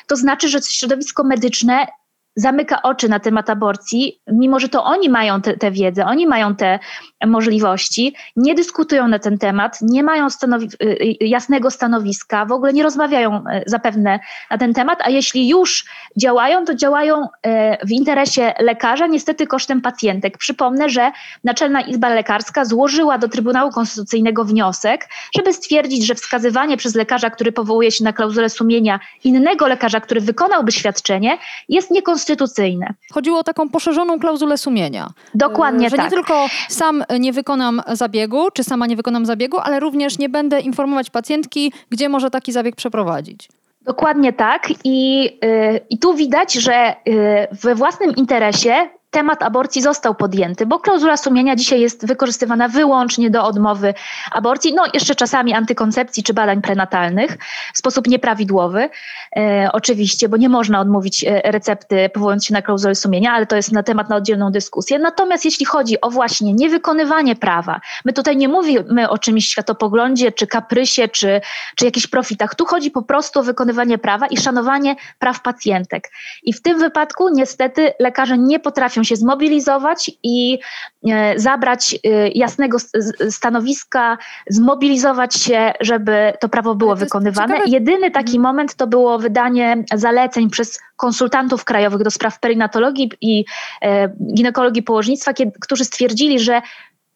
to 0.07 0.17
znaczy, 0.17 0.49
że 0.49 0.59
środowisko 0.63 1.25
medyczne 1.25 1.87
zamyka 2.39 2.83
oczy 2.83 3.09
na 3.09 3.21
temat 3.21 3.51
aborcji, 3.51 4.21
mimo 4.27 4.61
że 4.61 4.69
to 4.69 4.85
oni 4.85 5.09
mają 5.09 5.43
tę 5.43 5.71
wiedzę, 5.71 6.07
oni 6.07 6.27
mają 6.27 6.55
te 6.55 6.79
możliwości, 7.27 8.15
nie 8.37 8.55
dyskutują 8.55 9.09
na 9.09 9.19
ten 9.19 9.39
temat, 9.39 9.79
nie 9.83 10.03
mają 10.03 10.31
stanowi 10.31 10.67
y, 10.67 10.87
y, 11.23 11.27
jasnego 11.27 11.71
stanowiska, 11.71 12.45
w 12.45 12.53
ogóle 12.53 12.73
nie 12.73 12.83
rozmawiają 12.83 13.37
y, 13.37 13.63
zapewne 13.67 14.21
na 14.51 14.59
ten 14.59 14.75
temat, 14.75 14.99
a 15.03 15.11
jeśli 15.11 15.49
już 15.49 15.85
działają, 16.17 16.65
to 16.65 16.75
działają 16.75 17.29
w 17.85 17.91
interesie 17.91 18.55
lekarza, 18.61 19.07
niestety 19.07 19.47
kosztem 19.47 19.81
pacjentek. 19.81 20.39
Przypomnę, 20.39 20.89
że 20.89 21.13
Naczelna 21.45 21.81
Izba 21.81 22.09
Lekarska 22.09 22.65
złożyła 22.65 23.19
do 23.19 23.29
Trybunału 23.29 23.71
Konstytucyjnego 23.71 24.45
wniosek, 24.45 25.09
żeby 25.37 25.53
stwierdzić, 25.53 26.07
że 26.07 26.15
wskazywanie 26.15 26.77
przez 26.77 26.95
lekarza, 26.95 27.31
który 27.31 27.53
powołuje 27.53 27.91
się 27.91 28.05
na 28.05 28.13
klauzulę 28.13 28.51
sumienia, 28.51 29.01
innego 29.25 29.67
lekarza, 29.67 30.01
który 30.01 30.21
wykonałby 30.21 30.73
świadczenie, 30.73 31.39
jest 31.69 31.91
niekonstytucyjne. 31.91 32.28
Chodziło 33.13 33.39
o 33.39 33.45
taką 33.45 33.69
poszerzoną 33.69 34.19
klauzulę 34.19 34.59
sumienia. 34.59 35.11
Dokładnie 35.35 35.91
że 35.91 35.97
tak. 35.97 36.05
nie 36.05 36.11
tylko 36.11 36.47
sam 36.69 37.05
nie 37.19 37.33
wykonam 37.33 37.83
zabiegu, 37.93 38.51
czy 38.55 38.65
sama 38.65 38.87
nie 38.87 38.97
wykonam 38.97 39.27
zabiegu, 39.27 39.59
ale 39.59 39.81
również 39.81 40.19
nie 40.19 40.29
będę 40.29 40.61
informować 40.61 41.11
pacjentki, 41.11 41.73
gdzie 41.91 42.09
może 42.09 42.31
taki 42.31 42.53
zabieg 42.53 42.77
przeprowadzić. 42.77 43.49
Dokładnie 43.83 44.33
tak. 44.33 44.69
I, 44.85 45.25
yy, 45.25 45.81
I 45.91 45.99
tu 45.99 46.15
widać, 46.15 46.53
że 46.53 46.95
yy, 47.07 47.15
we 47.53 47.75
własnym 47.75 48.17
interesie 48.17 48.89
temat 49.11 49.43
aborcji 49.43 49.83
został 49.83 50.15
podjęty, 50.15 50.67
bo 50.67 50.79
klauzula 50.79 51.17
sumienia 51.17 51.57
dzisiaj 51.57 51.81
jest 51.81 52.07
wykorzystywana 52.07 52.69
wyłącznie 52.69 53.31
do 53.31 53.45
odmowy 53.45 53.95
aborcji, 54.33 54.75
no 54.75 54.85
jeszcze 54.95 55.15
czasami 55.15 55.55
antykoncepcji 55.55 56.23
czy 56.23 56.35
badań 56.35 56.63
prenatalnych 56.63 57.39
w 57.75 57.79
sposób 57.79 58.07
nieprawidłowy, 58.07 58.89
e, 59.37 59.69
oczywiście, 59.73 60.29
bo 60.29 60.37
nie 60.37 60.49
można 60.49 60.81
odmówić 60.81 61.25
e, 61.25 61.41
recepty 61.45 62.11
powołując 62.15 62.45
się 62.45 62.55
na 62.55 62.63
klauzulę 62.63 62.95
sumienia, 62.95 63.33
ale 63.33 63.47
to 63.47 63.57
jest 63.57 63.73
na 63.73 63.83
temat 63.83 64.09
na 64.09 64.17
oddzielną 64.17 64.51
dyskusję. 64.51 64.99
Natomiast 64.99 65.45
jeśli 65.45 65.67
chodzi 65.67 66.01
o 66.01 66.11
właśnie 66.11 66.53
niewykonywanie 66.53 67.37
prawa, 67.37 67.81
my 68.05 68.13
tutaj 68.13 68.37
nie 68.37 68.49
mówimy 68.49 69.09
o 69.09 69.19
czymś 69.19 69.49
światopoglądzie, 69.49 70.33
czy 70.33 70.47
kaprysie, 70.47 71.09
czy, 71.09 71.41
czy 71.77 71.85
jakichś 71.85 72.07
profitach. 72.07 72.55
Tu 72.55 72.67
chodzi 72.67 72.91
po 72.91 73.03
prostu 73.03 73.41
o 73.41 73.43
wykonywanie 73.43 73.99
prawa 73.99 74.27
i 74.27 74.37
szanowanie 74.37 74.97
praw 75.19 75.43
pacjentek. 75.43 76.11
I 76.43 76.53
w 76.53 76.63
tym 76.63 76.79
wypadku 76.79 77.29
niestety 77.29 77.93
lekarze 77.99 78.39
nie 78.39 78.61
potrafią 78.61 78.98
potrafią 78.99 79.05
się 79.05 79.17
zmobilizować 79.17 80.11
i 80.23 80.59
e, 81.09 81.39
zabrać 81.39 81.95
e, 81.95 82.29
jasnego 82.29 82.79
stanowiska, 83.31 84.19
zmobilizować 84.51 85.35
się, 85.35 85.73
żeby 85.81 86.33
to 86.41 86.49
prawo 86.49 86.75
było 86.75 86.97
wykonywane. 86.97 87.55
Ciekawe. 87.55 87.71
Jedyny 87.71 88.11
taki 88.11 88.37
mhm. 88.37 88.43
moment 88.43 88.75
to 88.75 88.87
było 88.87 89.19
wydanie 89.19 89.85
zaleceń 89.95 90.51
przez 90.51 90.79
konsultantów 90.97 91.65
krajowych 91.65 92.03
do 92.03 92.11
spraw 92.11 92.41
perinatologii 92.41 93.11
i 93.21 93.45
e, 93.83 94.09
ginekologii 94.35 94.83
położnictwa, 94.83 95.33
którzy 95.61 95.85
stwierdzili, 95.85 96.39
że 96.39 96.63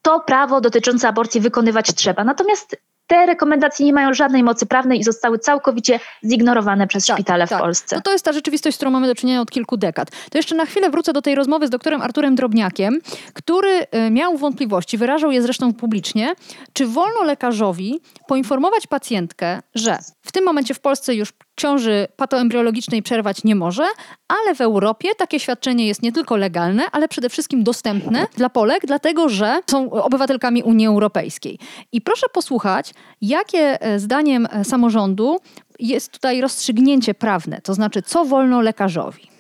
to 0.03 0.21
prawo 0.21 0.61
dotyczące 0.61 1.09
aborcji 1.09 1.41
wykonywać 1.41 1.95
trzeba. 1.95 2.25
Natomiast 2.25 2.77
te 3.13 3.27
rekomendacje 3.27 3.87
nie 3.87 3.93
mają 3.93 4.15
żadnej 4.15 4.43
mocy 4.43 4.67
prawnej 4.67 5.01
i 5.01 5.05
zostały 5.05 5.39
całkowicie 5.39 6.01
zignorowane 6.25 6.87
przez 6.87 7.07
tak, 7.07 7.17
szpitale 7.17 7.47
tak. 7.47 7.59
w 7.59 7.63
Polsce. 7.63 7.97
No 7.97 8.03
to 8.03 8.13
jest 8.13 8.25
ta 8.25 8.33
rzeczywistość, 8.33 8.75
z 8.75 8.79
którą 8.79 8.91
mamy 8.91 9.07
do 9.07 9.15
czynienia 9.15 9.41
od 9.41 9.51
kilku 9.51 9.77
dekad. 9.77 10.11
To 10.31 10.39
jeszcze 10.39 10.55
na 10.55 10.67
chwilę 10.67 10.91
wrócę 10.91 11.13
do 11.13 11.23
tej 11.23 11.35
rozmowy 11.35 11.67
z 11.67 11.71
doktorem 11.71 12.03
Arturem 12.03 12.35
Drobniakiem, 12.35 13.01
który 13.33 13.87
e, 13.91 14.11
miał 14.11 14.37
wątpliwości, 14.37 14.99
wyrażał 14.99 15.31
je 15.31 15.43
zresztą 15.43 15.75
publicznie, 15.75 16.35
czy 16.73 16.87
wolno 16.87 17.23
lekarzowi 17.23 18.01
poinformować 18.27 18.87
pacjentkę, 18.87 19.61
że 19.75 19.99
w 20.23 20.33
tym 20.33 20.45
momencie 20.45 20.75
w 20.75 20.81
Polsce 20.81 21.15
już 21.15 21.33
ciąży 21.57 22.07
patoembriologicznej 22.17 23.03
przerwać 23.03 23.45
nie 23.45 23.55
może, 23.55 23.85
ale 24.29 24.55
w 24.55 24.61
Europie 24.61 25.09
takie 25.19 25.41
świadczenie 25.41 25.87
jest 25.87 26.03
nie 26.03 26.13
tylko 26.13 26.37
legalne, 26.37 26.83
ale 26.93 27.09
przede 27.09 27.29
wszystkim 27.29 27.65
dostępne 27.65 28.27
dla 28.37 28.51
Polek, 28.51 28.87
dlatego 28.87 29.29
że 29.29 29.61
są 29.71 29.91
obywatelkami 29.91 30.63
Unii 30.63 30.87
Europejskiej. 30.87 31.59
I 31.93 32.01
proszę 32.01 32.27
posłuchać, 32.33 32.95
jakie 33.21 33.83
e, 33.83 33.99
zdaniem 33.99 34.49
e, 34.51 34.65
samorządu 34.65 35.39
jest 35.79 36.13
tutaj 36.13 36.41
rozstrzygnięcie 36.41 37.15
prawne, 37.15 37.61
to 37.61 37.75
znaczy 37.75 38.03
co 38.03 38.25
wolno 38.25 38.61
lekarzowi. 38.61 39.33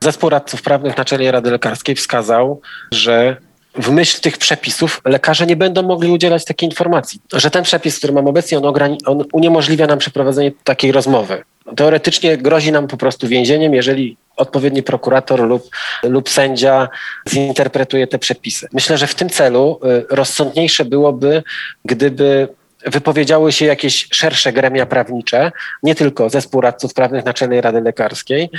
Zespół 0.00 0.30
radców 0.30 0.62
prawnych 0.62 0.96
Naczelnej 0.96 1.30
Rady 1.30 1.50
Lekarskiej 1.50 1.94
wskazał, 1.94 2.60
że 2.92 3.36
w 3.74 3.90
myśl 3.90 4.20
tych 4.20 4.38
przepisów 4.38 5.00
lekarze 5.04 5.46
nie 5.46 5.56
będą 5.56 5.82
mogli 5.82 6.10
udzielać 6.10 6.44
takiej 6.44 6.68
informacji, 6.68 7.20
że 7.32 7.50
ten 7.50 7.64
przepis, 7.64 7.98
który 7.98 8.12
mam 8.12 8.26
obecnie, 8.26 8.58
on, 8.58 8.96
on 9.06 9.24
uniemożliwia 9.32 9.86
nam 9.86 9.98
przeprowadzenie 9.98 10.52
takiej 10.64 10.92
rozmowy. 10.92 11.42
Teoretycznie 11.76 12.36
grozi 12.36 12.72
nam 12.72 12.88
po 12.88 12.96
prostu 12.96 13.28
więzieniem, 13.28 13.74
jeżeli 13.74 14.16
odpowiedni 14.36 14.82
prokurator 14.82 15.40
lub, 15.40 15.70
lub 16.02 16.28
sędzia 16.28 16.88
zinterpretuje 17.28 18.06
te 18.06 18.18
przepisy. 18.18 18.68
Myślę, 18.72 18.98
że 18.98 19.06
w 19.06 19.14
tym 19.14 19.28
celu 19.28 19.80
y, 19.84 20.06
rozsądniejsze 20.10 20.84
byłoby, 20.84 21.42
gdyby 21.84 22.48
wypowiedziały 22.86 23.52
się 23.52 23.66
jakieś 23.66 24.08
szersze 24.12 24.52
gremia 24.52 24.86
prawnicze, 24.86 25.52
nie 25.82 25.94
tylko 25.94 26.30
zespół 26.30 26.60
radców 26.60 26.94
prawnych 26.94 27.24
Naczelnej 27.24 27.60
Rady 27.60 27.80
Lekarskiej, 27.80 28.50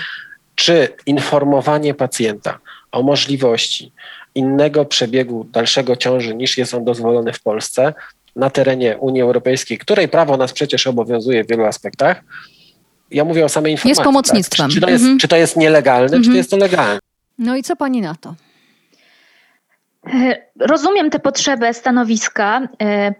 czy 0.55 0.87
informowanie 1.05 1.93
pacjenta 1.93 2.59
o 2.91 3.03
możliwości 3.03 3.91
innego 4.35 4.85
przebiegu 4.85 5.43
dalszego 5.43 5.95
ciąży 5.95 6.35
niż 6.35 6.57
jest 6.57 6.73
on 6.73 6.85
dozwolony 6.85 7.33
w 7.33 7.41
Polsce 7.41 7.93
na 8.35 8.49
terenie 8.49 8.97
Unii 8.97 9.21
Europejskiej, 9.21 9.77
której 9.77 10.07
prawo 10.07 10.37
nas 10.37 10.53
przecież 10.53 10.87
obowiązuje 10.87 11.43
w 11.43 11.47
wielu 11.47 11.65
aspektach. 11.65 12.23
Ja 13.11 13.25
mówię 13.25 13.45
o 13.45 13.49
samej 13.49 13.71
informacji. 13.71 13.89
Jest 13.89 14.01
pomocnictwem. 14.01 14.67
Tak? 14.67 14.73
Czy, 14.73 14.81
to 14.81 14.89
jest, 14.89 15.01
mhm. 15.01 15.19
czy 15.19 15.27
to 15.27 15.35
jest 15.35 15.57
nielegalne, 15.57 16.05
mhm. 16.05 16.23
czy 16.23 16.29
to 16.29 16.35
jest 16.35 16.49
to 16.49 16.57
legalne? 16.57 16.99
No 17.39 17.55
i 17.55 17.63
co 17.63 17.75
pani 17.75 18.01
na 18.01 18.15
to? 18.15 18.35
E, 20.07 20.41
rozumiem 20.59 21.09
tę 21.09 21.19
potrzebę 21.19 21.73
stanowiska, 21.73 22.67
e, 22.81 23.13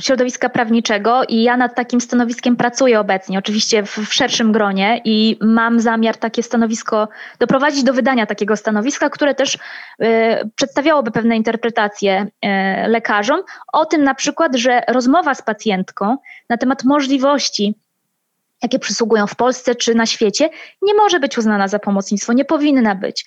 środowiska 0.00 0.48
prawniczego 0.48 1.22
i 1.28 1.42
ja 1.42 1.56
nad 1.56 1.74
takim 1.74 2.00
stanowiskiem 2.00 2.56
pracuję 2.56 3.00
obecnie, 3.00 3.38
oczywiście 3.38 3.82
w, 3.82 3.98
w, 3.98 4.14
szerszym 4.14 4.52
gronie 4.52 5.00
i 5.04 5.38
mam 5.40 5.80
zamiar 5.80 6.16
takie 6.16 6.42
stanowisko 6.42 7.08
doprowadzić 7.38 7.84
do 7.84 7.92
wydania 7.92 8.26
takiego 8.26 8.56
stanowiska, 8.56 9.10
które 9.10 9.34
też 9.34 9.58
e, 10.00 10.48
przedstawiałoby 10.54 11.10
pewne 11.10 11.36
interpretacje 11.36 12.26
lekarzom. 12.86 13.40
O 13.72 13.84
tym 13.84 14.04
na 14.04 14.14
przykład, 14.14 14.56
że 14.56 14.82
rozmowa 14.88 15.34
z 15.34 15.42
pacjentką 15.42 16.16
na 16.48 16.56
temat 16.56 16.84
możliwości 16.84 17.74
jakie 18.62 18.78
przysługują 18.78 19.26
w 19.26 19.34
Polsce 19.34 19.74
czy 19.74 19.94
na 19.94 20.06
świecie, 20.06 20.50
nie 20.82 20.94
może 20.94 21.20
być 21.20 21.38
uznana 21.38 21.68
za 21.68 21.78
pomocnictwo, 21.78 22.32
nie 22.32 22.44
powinna 22.44 22.94
być. 22.94 23.26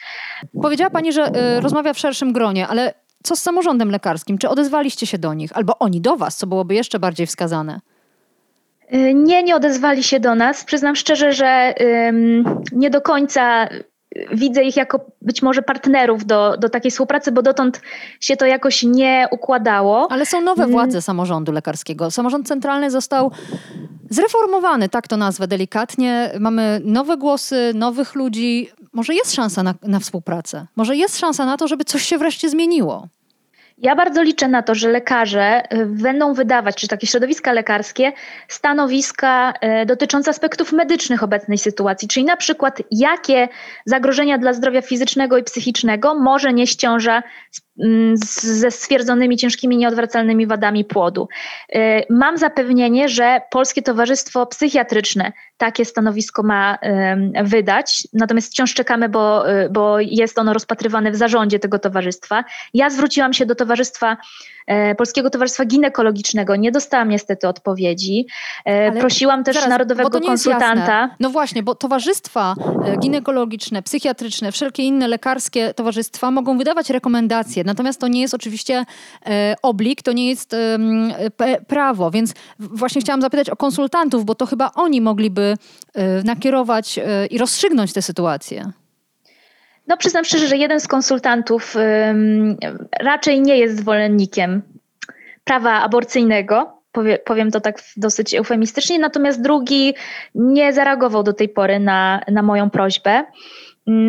Powiedziała 0.62 0.90
Pani, 0.90 1.14
że 1.14 1.28
y, 1.58 1.62
rozmawia 1.62 1.94
w 1.94 2.00
szerszym 2.00 2.34
gronie, 2.34 2.68
ale 2.68 2.94
co 3.24 3.36
z 3.36 3.42
samorządem 3.42 3.90
lekarskim? 3.92 4.38
Czy 4.38 4.50
odezwaliście 4.50 5.08
się 5.08 5.18
do 5.18 5.34
nich? 5.34 5.58
Albo 5.58 5.80
oni 5.80 6.02
do 6.02 6.16
was, 6.16 6.38
co 6.38 6.48
byłoby 6.48 6.76
jeszcze 6.76 7.00
bardziej 7.00 7.28
wskazane? 7.28 7.80
Y, 8.94 9.14
nie, 9.14 9.44
nie 9.44 9.56
odezwali 9.56 10.04
się 10.04 10.20
do 10.20 10.36
nas. 10.36 10.64
Przyznam 10.64 10.96
szczerze, 10.96 11.34
że 11.34 11.74
ym, 12.08 12.64
nie 12.72 12.90
do 12.90 13.02
końca 13.02 13.70
widzę 14.32 14.64
ich 14.64 14.78
jako 14.78 15.06
być 15.22 15.42
może 15.42 15.62
partnerów 15.62 16.26
do, 16.26 16.58
do 16.58 16.70
takiej 16.70 16.92
współpracy, 16.92 17.32
bo 17.32 17.42
dotąd 17.42 17.82
się 18.20 18.38
to 18.38 18.46
jakoś 18.46 18.84
nie 18.84 19.28
układało. 19.32 20.08
Ale 20.12 20.26
są 20.26 20.42
nowe 20.42 20.64
mm. 20.64 20.72
władze 20.72 21.02
samorządu 21.02 21.52
lekarskiego. 21.52 22.12
Samorząd 22.12 22.48
centralny 22.48 22.92
został 22.92 23.32
zreformowany, 24.10 24.90
tak 24.90 25.08
to 25.08 25.18
nazwę 25.18 25.48
delikatnie. 25.48 26.32
Mamy 26.40 26.82
nowe 26.84 27.18
głosy, 27.18 27.72
nowych 27.76 28.16
ludzi. 28.16 28.70
Może 28.94 29.14
jest 29.14 29.34
szansa 29.34 29.64
na, 29.64 29.74
na 29.84 30.00
współpracę. 30.00 30.68
Może 30.76 30.96
jest 30.96 31.18
szansa 31.18 31.46
na 31.46 31.58
to, 31.58 31.68
żeby 31.68 31.86
coś 31.86 32.04
się 32.04 32.18
wreszcie 32.18 32.50
zmieniło. 32.50 33.08
Ja 33.78 33.96
bardzo 33.96 34.24
liczę 34.24 34.48
na 34.48 34.64
to, 34.64 34.76
że 34.76 34.90
lekarze 34.90 35.74
y, 35.74 35.86
będą 35.86 36.34
wydawać, 36.34 36.76
czy 36.76 36.88
takie 36.88 37.08
środowiska 37.08 37.54
lekarskie, 37.54 38.12
stanowiska 38.48 39.54
y, 39.82 39.86
dotyczące 39.86 40.30
aspektów 40.32 40.72
medycznych 40.72 41.24
obecnej 41.24 41.58
sytuacji, 41.58 42.08
czyli 42.08 42.26
na 42.26 42.38
przykład 42.38 42.82
jakie 42.92 43.48
zagrożenia 43.86 44.38
dla 44.38 44.54
zdrowia 44.54 44.82
fizycznego 44.82 45.38
i 45.38 45.44
psychicznego 45.44 46.16
może 46.16 46.54
nieść 46.54 46.76
ciąża 46.76 47.24
ze 48.14 48.72
stwierdzonymi 48.72 49.38
ciężkimi, 49.38 49.78
nieodwracalnymi 49.78 50.48
wadami 50.48 50.86
płodu. 50.86 51.28
Y, 51.76 51.80
mam 52.10 52.38
zapewnienie, 52.38 53.10
że 53.10 53.42
Polskie 53.52 53.82
Towarzystwo 53.82 54.46
Psychiatryczne 54.46 55.32
takie 55.58 55.86
stanowisko 55.86 56.44
ma 56.44 56.78
wydać, 57.44 58.08
natomiast 58.14 58.52
wciąż 58.52 58.74
czekamy, 58.74 59.10
bo, 59.10 59.52
y, 59.52 59.70
bo 59.70 60.00
jest 60.00 60.40
ono 60.40 60.54
rozpatrywane 60.54 61.12
w 61.12 61.16
zarządzie 61.16 61.60
tego 61.60 61.80
towarzystwa. 61.80 62.44
Ja 62.74 62.90
zwróciłam 62.90 63.34
się 63.34 63.46
do 63.46 63.56
Towarzystwa 63.56 64.18
Polskiego 64.98 65.30
Towarzystwa 65.30 65.66
Ginekologicznego. 65.66 66.56
Nie 66.56 66.72
dostałam 66.72 67.10
niestety 67.10 67.48
odpowiedzi. 67.48 68.28
E, 68.66 68.88
Ale 68.92 69.00
Prosiłam 69.00 69.44
też 69.44 69.56
zaraz, 69.56 69.70
narodowego 69.70 70.22
konsultanta. 70.22 71.16
No 71.20 71.30
właśnie, 71.30 71.64
bo 71.64 71.76
towarzystwa 71.76 72.56
e, 72.86 72.98
ginekologiczne, 72.98 73.82
psychiatryczne, 73.82 74.52
wszelkie 74.52 74.84
inne 74.84 75.08
lekarskie 75.08 75.74
towarzystwa 75.74 76.32
mogą 76.32 76.58
wydawać 76.58 76.90
rekomendacje, 76.90 77.64
natomiast 77.64 78.00
to 78.00 78.08
nie 78.08 78.22
jest 78.22 78.34
oczywiście 78.34 78.86
oblik, 79.62 80.02
to 80.02 80.12
nie 80.12 80.30
jest 80.30 80.56
prawo, 81.68 82.12
więc 82.12 82.34
właśnie 82.60 83.02
chciałam 83.02 83.22
zapytać 83.22 83.50
o 83.50 83.56
konsultantów, 83.56 84.26
bo 84.26 84.36
to 84.36 84.46
chyba 84.46 84.72
oni 84.76 85.02
mogliby 85.02 85.58
nakierować 86.24 87.00
i 87.30 87.38
rozstrzygnąć 87.38 87.94
tę 87.94 88.02
sytuację. 88.02 88.72
No 89.88 89.98
przyznam 89.98 90.26
szczerze, 90.26 90.48
że 90.48 90.58
jeden 90.58 90.80
z 90.80 90.88
konsultantów 90.88 91.76
raczej 93.00 93.42
nie 93.42 93.58
jest 93.58 93.78
zwolennikiem 93.78 94.62
prawa 95.44 95.72
aborcyjnego, 95.72 96.84
powie, 96.92 97.20
powiem 97.20 97.52
to 97.52 97.62
tak 97.62 97.82
dosyć 97.98 98.36
eufemistycznie, 98.36 99.00
natomiast 99.00 99.42
drugi 99.42 99.94
nie 100.36 100.74
zareagował 100.74 101.24
do 101.24 101.34
tej 101.34 101.50
pory 101.50 101.80
na, 101.80 102.22
na 102.32 102.42
moją 102.42 102.70
prośbę. 102.70 103.26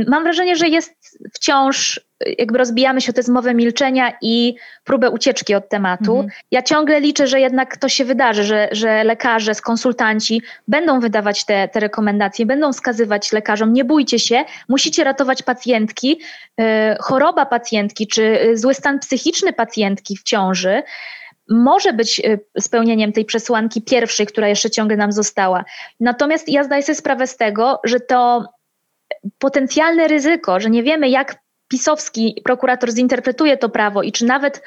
Mam 0.09 0.23
wrażenie, 0.23 0.57
że 0.57 0.69
jest 0.69 1.19
wciąż, 1.35 2.01
jakby 2.39 2.59
rozbijamy 2.59 3.01
się 3.01 3.11
o 3.11 3.13
tę 3.13 3.23
zmowę 3.23 3.55
milczenia 3.55 4.13
i 4.23 4.55
próbę 4.85 5.11
ucieczki 5.11 5.55
od 5.55 5.69
tematu. 5.69 6.13
Mhm. 6.13 6.29
Ja 6.51 6.63
ciągle 6.63 7.01
liczę, 7.01 7.27
że 7.27 7.41
jednak 7.41 7.77
to 7.77 7.89
się 7.89 8.05
wydarzy, 8.05 8.45
że, 8.45 8.69
że 8.73 9.05
lekarze, 9.05 9.55
konsultanci 9.65 10.43
będą 10.69 11.01
wydawać 11.01 11.45
te, 11.45 11.69
te 11.69 11.81
rekomendacje, 11.81 12.47
będą 12.47 12.73
wskazywać 12.73 13.33
lekarzom, 13.33 13.73
nie 13.73 13.85
bójcie 13.85 14.19
się, 14.19 14.45
musicie 14.69 15.05
ratować 15.05 15.43
pacjentki, 15.43 16.21
yy, 16.59 16.65
choroba 17.01 17.47
pacjentki 17.47 18.07
czy 18.07 18.23
y, 18.23 18.59
zły 18.59 18.75
stan 18.75 18.99
psychiczny 18.99 19.53
pacjentki 19.53 20.17
w 20.17 20.23
ciąży 20.23 20.83
może 21.49 21.93
być 21.93 22.21
y, 22.21 22.41
spełnieniem 22.61 23.13
tej 23.13 23.25
przesłanki 23.25 23.83
pierwszej, 23.83 24.27
która 24.27 24.49
jeszcze 24.49 24.71
ciągle 24.71 24.97
nam 24.97 25.13
została. 25.13 25.65
Natomiast 26.01 26.49
ja 26.49 26.65
zdaję 26.65 26.83
sobie 26.83 26.97
sprawę 26.97 27.27
z 27.27 27.37
tego, 27.37 27.81
że 27.85 28.01
to 28.01 28.45
potencjalne 29.39 30.09
ryzyko, 30.09 30.61
że 30.61 30.71
nie 30.71 30.83
wiemy, 30.83 31.09
jak 31.09 31.44
pisowski 31.75 32.41
prokurator 32.45 32.93
zinterpretuje 32.93 33.57
to 33.57 33.69
prawo 33.69 34.03
i 34.03 34.13
czy 34.13 34.25
nawet 34.25 34.63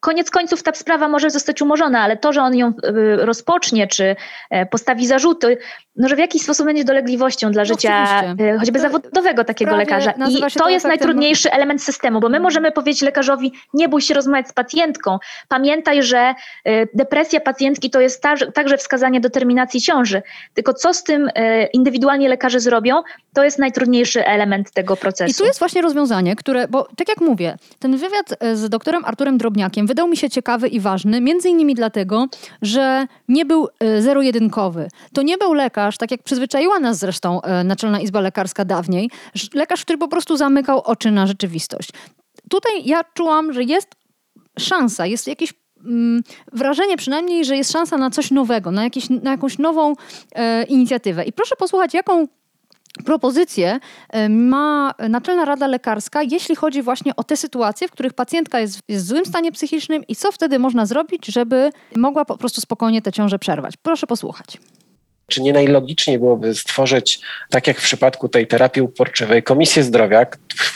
koniec 0.00 0.30
końców 0.30 0.62
ta 0.62 0.74
sprawa 0.74 1.08
może 1.08 1.30
zostać 1.30 1.62
umorzona, 1.62 2.00
ale 2.00 2.16
to, 2.16 2.32
że 2.32 2.42
on 2.42 2.56
ją 2.56 2.68
y, 2.68 2.72
rozpocznie, 3.16 3.86
czy 3.86 4.16
e, 4.50 4.66
postawi 4.66 5.06
zarzuty, 5.06 5.58
no, 5.96 6.08
że 6.08 6.16
w 6.16 6.18
jakiś 6.18 6.42
sposób 6.42 6.66
będzie 6.66 6.84
dolegliwością 6.84 7.50
dla 7.52 7.62
no 7.62 7.66
życia 7.66 8.22
oczywiście. 8.22 8.58
choćby 8.58 8.78
to 8.78 8.82
zawodowego 8.82 9.44
takiego 9.44 9.76
lekarza. 9.76 10.14
I 10.28 10.42
to, 10.58 10.68
jest 10.68 10.86
najtrudniejszy 10.86 11.52
element 11.52 11.82
systemu, 11.82 12.20
bo 12.20 12.28
my 12.28 12.40
możemy 12.40 12.72
powiedzieć 12.72 13.02
lekarzowi, 13.02 13.52
nie 13.74 13.88
bój 13.88 14.02
się 14.02 14.14
rozmawiać 14.14 14.48
z 14.48 14.52
pacjentką. 14.52 15.18
Pamiętaj, 15.48 16.02
że 16.02 16.34
y, 16.68 16.88
depresja 16.94 17.40
pacjentki 17.40 17.90
to 17.90 18.00
jest 18.00 18.22
także 18.54 18.76
wskazanie 18.76 19.20
do 19.20 19.30
terminacji 19.30 19.80
ciąży. 19.80 20.22
Tylko 20.54 20.74
co 20.74 20.94
z 20.94 21.04
tym 21.04 21.28
indywidualnie 21.72 22.28
lekarze 22.28 22.60
zrobią, 22.60 23.02
to 23.34 23.44
jest 23.44 23.58
najtrudniejszy 23.58 24.26
element 24.26 24.70
tego 24.70 24.96
procesu. 24.96 25.30
I 25.30 25.34
tu 25.34 25.44
jest 25.44 25.58
właśnie 25.58 25.82
rozwiązanie, 25.82 26.36
które, 26.36 26.68
bo 26.68 26.88
tak 26.96 27.08
jak 27.08 27.20
mówię, 27.20 27.56
ten 27.78 27.96
wywiad 27.96 28.34
z 28.54 28.68
doktorem 28.68 29.04
Arturem 29.04 29.38
Drobniakiem 29.38 29.81
wydał 29.86 30.08
mi 30.08 30.16
się 30.16 30.30
ciekawy 30.30 30.68
i 30.68 30.80
ważny, 30.80 31.20
między 31.20 31.48
innymi 31.48 31.74
dlatego, 31.74 32.26
że 32.62 33.06
nie 33.28 33.44
był 33.44 33.68
zero-jedynkowy. 34.00 34.88
To 35.12 35.22
nie 35.22 35.38
był 35.38 35.54
lekarz, 35.54 35.92
lekarz, 35.92 35.98
tak 35.98 36.10
jak 36.10 36.22
przyzwyczaiła 36.22 36.80
nas 36.80 36.98
zresztą 36.98 37.42
e, 37.42 37.64
Naczelna 37.64 38.00
Izba 38.00 38.20
Lekarska 38.20 38.64
dawniej, 38.64 39.10
lekarz, 39.54 39.84
który 39.84 39.98
po 39.98 40.08
prostu 40.08 40.36
zamykał 40.36 40.80
oczy 40.80 41.10
na 41.10 41.26
rzeczywistość. 41.26 41.90
Tutaj 42.48 42.72
ja 42.84 43.04
czułam, 43.14 43.52
że 43.52 43.62
jest 43.62 43.88
szansa, 44.58 45.06
jest 45.06 45.26
jakieś 45.26 45.54
mm, 45.84 46.22
wrażenie 46.52 46.96
przynajmniej, 46.96 47.44
że 47.44 47.56
jest 47.56 47.72
szansa 47.72 47.98
na 47.98 48.10
coś 48.10 48.30
nowego, 48.30 48.70
na, 48.70 48.84
jakieś, 48.84 49.10
na 49.10 49.30
jakąś 49.30 49.58
nową 49.58 49.94
e, 50.34 50.64
inicjatywę. 50.64 51.24
I 51.24 51.32
proszę 51.32 51.56
posłuchać, 51.56 51.94
jaką 51.94 52.28
propozycję 53.04 53.80
e, 54.08 54.28
ma 54.28 54.94
Naczelna 55.08 55.44
Rada 55.44 55.66
Lekarska, 55.66 56.22
jeśli 56.22 56.56
chodzi 56.56 56.82
właśnie 56.82 57.16
o 57.16 57.24
te 57.24 57.36
sytuacje, 57.36 57.88
w 57.88 57.90
których 57.90 58.12
pacjentka 58.12 58.60
jest, 58.60 58.80
jest 58.88 59.04
w 59.04 59.08
złym 59.08 59.26
stanie 59.26 59.52
psychicznym 59.52 60.06
i 60.08 60.16
co 60.16 60.32
wtedy 60.32 60.58
można 60.58 60.86
zrobić, 60.86 61.26
żeby 61.26 61.70
mogła 61.96 62.24
po 62.24 62.36
prostu 62.38 62.60
spokojnie 62.60 63.02
tę 63.02 63.12
ciążę 63.12 63.38
przerwać. 63.38 63.74
Proszę 63.82 64.06
posłuchać. 64.06 64.58
Czy 65.26 65.42
nie 65.42 65.52
najlogiczniej 65.52 66.18
byłoby 66.18 66.54
stworzyć, 66.54 67.20
tak 67.50 67.66
jak 67.66 67.78
w 67.78 67.82
przypadku 67.82 68.28
tej 68.28 68.46
terapii 68.46 68.82
uporczywej, 68.82 69.42
komisję 69.42 69.82
zdrowia, 69.82 70.26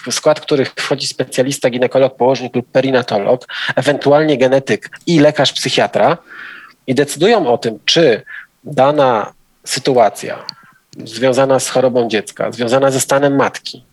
w 0.06 0.14
skład 0.14 0.40
których 0.40 0.68
wchodzi 0.76 1.06
specjalista, 1.06 1.70
ginekolog, 1.70 2.16
położnik 2.16 2.56
lub 2.56 2.70
perinatolog, 2.70 3.46
ewentualnie 3.76 4.38
genetyk 4.38 4.90
i 5.06 5.20
lekarz 5.20 5.52
psychiatra 5.52 6.18
i 6.86 6.94
decydują 6.94 7.46
o 7.46 7.58
tym, 7.58 7.78
czy 7.84 8.22
dana 8.64 9.32
sytuacja 9.64 10.44
związana 11.04 11.60
z 11.60 11.68
chorobą 11.68 12.08
dziecka, 12.08 12.52
związana 12.52 12.90
ze 12.90 13.00
stanem 13.00 13.36
matki, 13.36 13.84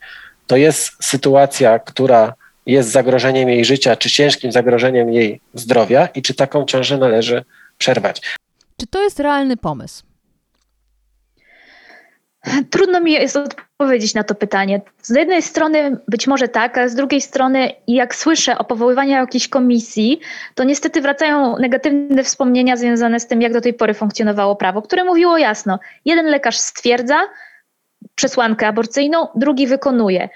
to 0.48 0.58
jest 0.58 0.92
sytuacja, 1.02 1.80
która 1.80 2.34
jest 2.66 2.90
zagrożeniem 2.90 3.50
jej 3.50 3.66
życia, 3.66 3.96
czy 3.96 4.10
ciężkim 4.10 4.52
zagrożeniem 4.52 5.14
jej 5.14 5.42
zdrowia 5.54 6.06
i 6.06 6.22
czy 6.22 6.34
taką 6.34 6.66
ciążę 6.66 6.98
należy 6.98 7.44
przerwać. 7.78 8.22
Czy 8.78 8.88
to 8.88 9.04
jest 9.04 9.20
realny 9.20 9.58
pomysł? 9.58 10.04
Trudno 12.70 13.00
mi 13.00 13.12
jest 13.12 13.36
odpowiedzieć 13.36 14.14
na 14.14 14.24
to 14.24 14.36
pytanie. 14.36 14.82
Z 15.02 15.16
jednej 15.16 15.42
strony 15.42 15.98
być 16.08 16.28
może 16.28 16.48
tak, 16.48 16.78
a 16.78 16.88
z 16.88 16.96
drugiej 16.96 17.22
strony, 17.22 17.72
jak 17.88 18.16
słyszę 18.16 18.58
o 18.58 18.64
powoływaniu 18.64 19.12
jakiejś 19.12 19.48
komisji, 19.48 20.20
to 20.56 20.64
niestety 20.64 21.02
wracają 21.02 21.58
negatywne 21.60 22.24
wspomnienia 22.24 22.78
związane 22.78 23.20
z 23.20 23.28
tym, 23.28 23.42
jak 23.42 23.54
do 23.54 23.62
tej 23.62 23.74
pory 23.74 23.94
funkcjonowało 23.94 24.56
prawo, 24.56 24.82
które 24.82 25.04
mówiło 25.04 25.38
jasno: 25.38 25.80
jeden 26.06 26.26
lekarz 26.26 26.58
stwierdza 26.58 27.20
przesłankę 28.16 28.68
aborcyjną, 28.68 29.28
drugi 29.36 29.68
wykonuje. 29.68 30.30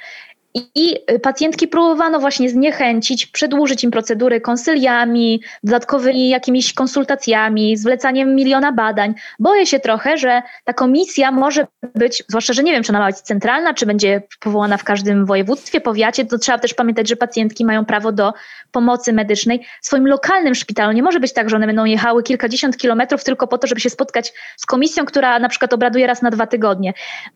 I 0.76 0.96
pacjentki 1.22 1.67
próbowano 1.67 2.20
właśnie 2.20 2.50
zniechęcić, 2.50 3.28
przedłużyć 3.28 3.84
im 3.84 3.91
procedury 3.91 4.41
konsyliami, 4.41 5.41
dodatkowymi 5.63 6.30
jakimiś 6.30 6.74
konsultacjami, 6.74 7.78
zlecaniem 7.78 8.36
miliona 8.36 8.72
badań. 8.72 9.13
Boję 9.39 9.65
się 9.65 9.80
trochę, 9.80 10.17
że 10.17 10.41
ta 10.65 10.74
komisja 10.74 11.32
może 11.32 11.67
być, 11.96 12.24
zwłaszcza, 12.28 12.54
że 12.54 12.63
nie 12.63 12.72
wiem, 12.72 12.84
czy 12.84 12.91
ona 12.91 13.00
ma 13.00 13.08
być 13.08 13.17
centralna, 13.17 13.74
czy 13.74 13.86
będzie 13.86 14.22
powołana 14.39 14.78
w 14.78 14.84
każdym 14.84 15.26
województwie, 15.26 15.82
powiacie, 15.82 16.26
to 16.26 16.38
trzeba 16.38 16.58
też 16.58 16.74
pamiętać, 16.74 17.10
że 17.10 17.15
pacjentki 17.15 17.65
mają 17.65 17.86
prawo 17.86 18.12
do 18.12 18.34
pomocy 18.72 19.13
medycznej 19.13 19.65
w 19.82 19.86
swoim 19.86 20.08
lokalnym 20.08 20.56
szpitalu. 20.56 20.91
Nie 20.91 21.04
może 21.04 21.20
być 21.20 21.34
tak, 21.34 21.50
że 21.50 21.56
one 21.56 21.67
będą 21.67 21.86
jechały 21.86 22.24
kilkadziesiąt 22.24 22.78
kilometrów 22.78 23.24
tylko 23.24 23.48
po 23.48 23.58
to, 23.58 23.67
żeby 23.67 23.82
się 23.82 23.89
spotkać 23.89 24.34
z 24.58 24.65
komisją, 24.65 25.06
która 25.06 25.39
na 25.39 25.50
przykład 25.50 25.74
obraduje 25.74 26.08
raz 26.08 26.22
na 26.22 26.30
dwa 26.30 26.48
tygodnie. 26.48 26.93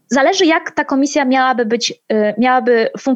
Zależy, 0.08 0.46
jak 0.46 0.72
ta 0.72 0.86
komisja 0.86 1.26
miałaby 1.26 1.66
być, 1.66 1.92
y, 1.92 2.34
miałaby 2.38 2.90
funkcjonować 3.00 3.11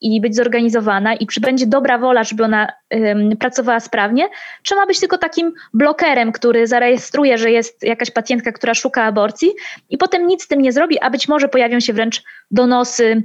i 0.00 0.20
być 0.20 0.36
zorganizowana 0.36 1.14
i 1.14 1.26
czy 1.26 1.40
będzie 1.40 1.66
dobra 1.66 1.98
wola, 1.98 2.24
żeby 2.24 2.44
ona 2.44 2.68
pracowała 3.40 3.80
sprawnie, 3.80 4.28
ma 4.76 4.86
być 4.86 5.00
tylko 5.00 5.18
takim 5.18 5.52
blokerem, 5.74 6.32
który 6.32 6.66
zarejestruje, 6.66 7.38
że 7.38 7.50
jest 7.50 7.82
jakaś 7.82 8.10
pacjentka, 8.10 8.52
która 8.52 8.74
szuka 8.74 9.02
aborcji 9.02 9.50
i 9.90 9.98
potem 9.98 10.26
nic 10.26 10.42
z 10.42 10.48
tym 10.48 10.62
nie 10.62 10.72
zrobi, 10.72 10.98
a 11.00 11.10
być 11.10 11.28
może 11.28 11.48
pojawią 11.48 11.80
się 11.80 11.92
wręcz 11.92 12.22
donosy 12.50 13.22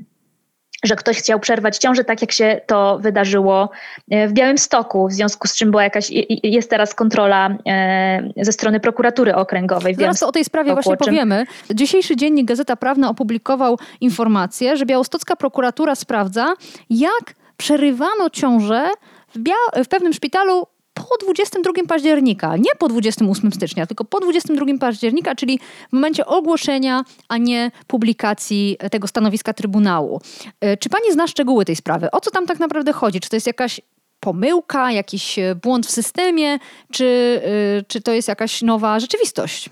że 0.84 0.96
ktoś 0.96 1.17
chciał 1.17 1.39
przerwać 1.39 1.78
ciążę, 1.78 2.04
tak 2.04 2.22
jak 2.22 2.32
się 2.32 2.62
to 2.67 3.00
wydarzyło 3.00 3.70
e, 4.12 4.28
w 4.28 4.34
Białymstoku, 4.34 5.08
w 5.08 5.13
związku 5.13 5.48
z 5.48 5.56
czym 5.56 5.72
była 5.72 5.84
jakaś, 5.84 6.12
jest 6.44 6.70
teraz 6.70 6.96
kontrola 6.96 7.50
e, 7.67 8.30
ze 8.38 8.52
strony 8.52 8.80
prokuratury 8.80 9.36
okręgowej. 9.36 9.96
Zaraz 9.96 10.24
o 10.24 10.32
tej 10.32 10.46
sprawie 10.46 10.74
właśnie 10.74 10.98
powiemy. 10.98 11.46
Dzisiejszy 11.74 12.15
dziennik 12.15 12.48
Gazeta 12.48 12.76
Prawna 12.76 13.10
opublikował 13.10 13.80
informację, 14.02 14.78
że 14.78 14.86
białostocka 14.86 15.36
prokuratura 15.36 15.96
sprawdza, 15.96 16.54
jak 16.89 17.36
przerywano 17.58 18.30
ciążę 18.30 18.89
w, 19.36 19.39
w 19.84 19.88
pewnym 19.88 20.13
szpitalu 20.13 20.67
po 21.10 21.18
22 21.18 21.74
października, 21.88 22.58
nie 22.58 22.76
po 22.80 22.88
28 22.88 23.52
stycznia, 23.52 23.86
tylko 23.86 24.06
po 24.06 24.20
22 24.20 24.66
października, 24.80 25.36
czyli 25.36 25.60
w 25.90 25.94
momencie 25.94 26.26
ogłoszenia, 26.26 27.04
a 27.28 27.38
nie 27.38 27.72
publikacji 27.88 28.78
tego 28.92 29.08
stanowiska 29.08 29.54
Trybunału. 29.54 30.22
E, 30.62 30.78
czy 30.78 30.90
pani 30.90 31.12
zna 31.12 31.28
szczegóły 31.28 31.66
tej 31.66 31.76
sprawy? 31.76 32.12
O 32.12 32.22
co 32.22 32.32
tam 32.32 32.46
tak 32.46 32.60
naprawdę 32.60 32.94
chodzi? 32.94 33.20
Czy 33.20 33.30
to 33.30 33.36
jest 33.36 33.48
jakaś 33.48 33.82
pomyłka, 34.20 34.92
jakiś 34.92 35.40
e, 35.40 35.56
błąd 35.56 35.88
w 35.88 35.92
systemie, 35.92 36.60
czy, 36.92 37.42
e, 37.80 37.84
czy 37.84 38.02
to 38.02 38.12
jest 38.12 38.28
jakaś 38.28 38.62
nowa 38.62 39.00
rzeczywistość? 39.00 39.70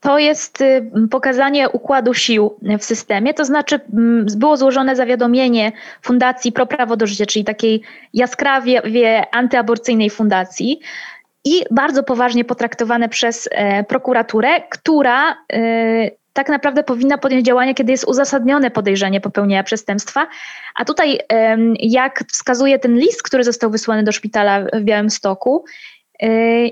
To 0.00 0.18
jest 0.18 0.60
y, 0.60 0.90
pokazanie 1.10 1.68
układu 1.68 2.14
sił 2.14 2.54
w 2.78 2.84
systemie, 2.84 3.34
to 3.34 3.44
znaczy 3.44 3.80
było 4.36 4.56
złożone 4.56 4.96
zawiadomienie 4.96 5.72
Fundacji 6.02 6.52
Pro 6.52 6.66
Prawo 6.66 6.96
do 6.96 7.06
Życia, 7.06 7.26
czyli 7.26 7.44
takiej 7.44 7.82
jaskrawie 8.14 8.82
antyaborcyjnej 9.34 10.10
fundacji 10.10 10.80
i 11.44 11.64
bardzo 11.70 12.02
poważnie 12.02 12.44
potraktowane 12.44 13.08
przez 13.08 13.48
e, 13.52 13.84
prokuraturę, 13.84 14.48
która 14.70 15.36
e, 15.52 16.10
tak 16.32 16.48
naprawdę 16.48 16.82
powinna 16.82 17.18
podjąć 17.18 17.46
działania, 17.46 17.74
kiedy 17.74 17.92
jest 17.92 18.04
uzasadnione 18.04 18.70
podejrzenie 18.70 19.20
popełnienia 19.20 19.62
przestępstwa. 19.62 20.26
A 20.74 20.84
tutaj, 20.84 21.18
jak 21.78 22.24
wskazuje 22.32 22.78
ten 22.78 22.98
list, 22.98 23.22
który 23.22 23.44
został 23.44 23.70
wysłany 23.70 24.02
do 24.02 24.12
szpitala 24.12 24.60
w 24.72 24.80
Białymstoku, 24.80 25.64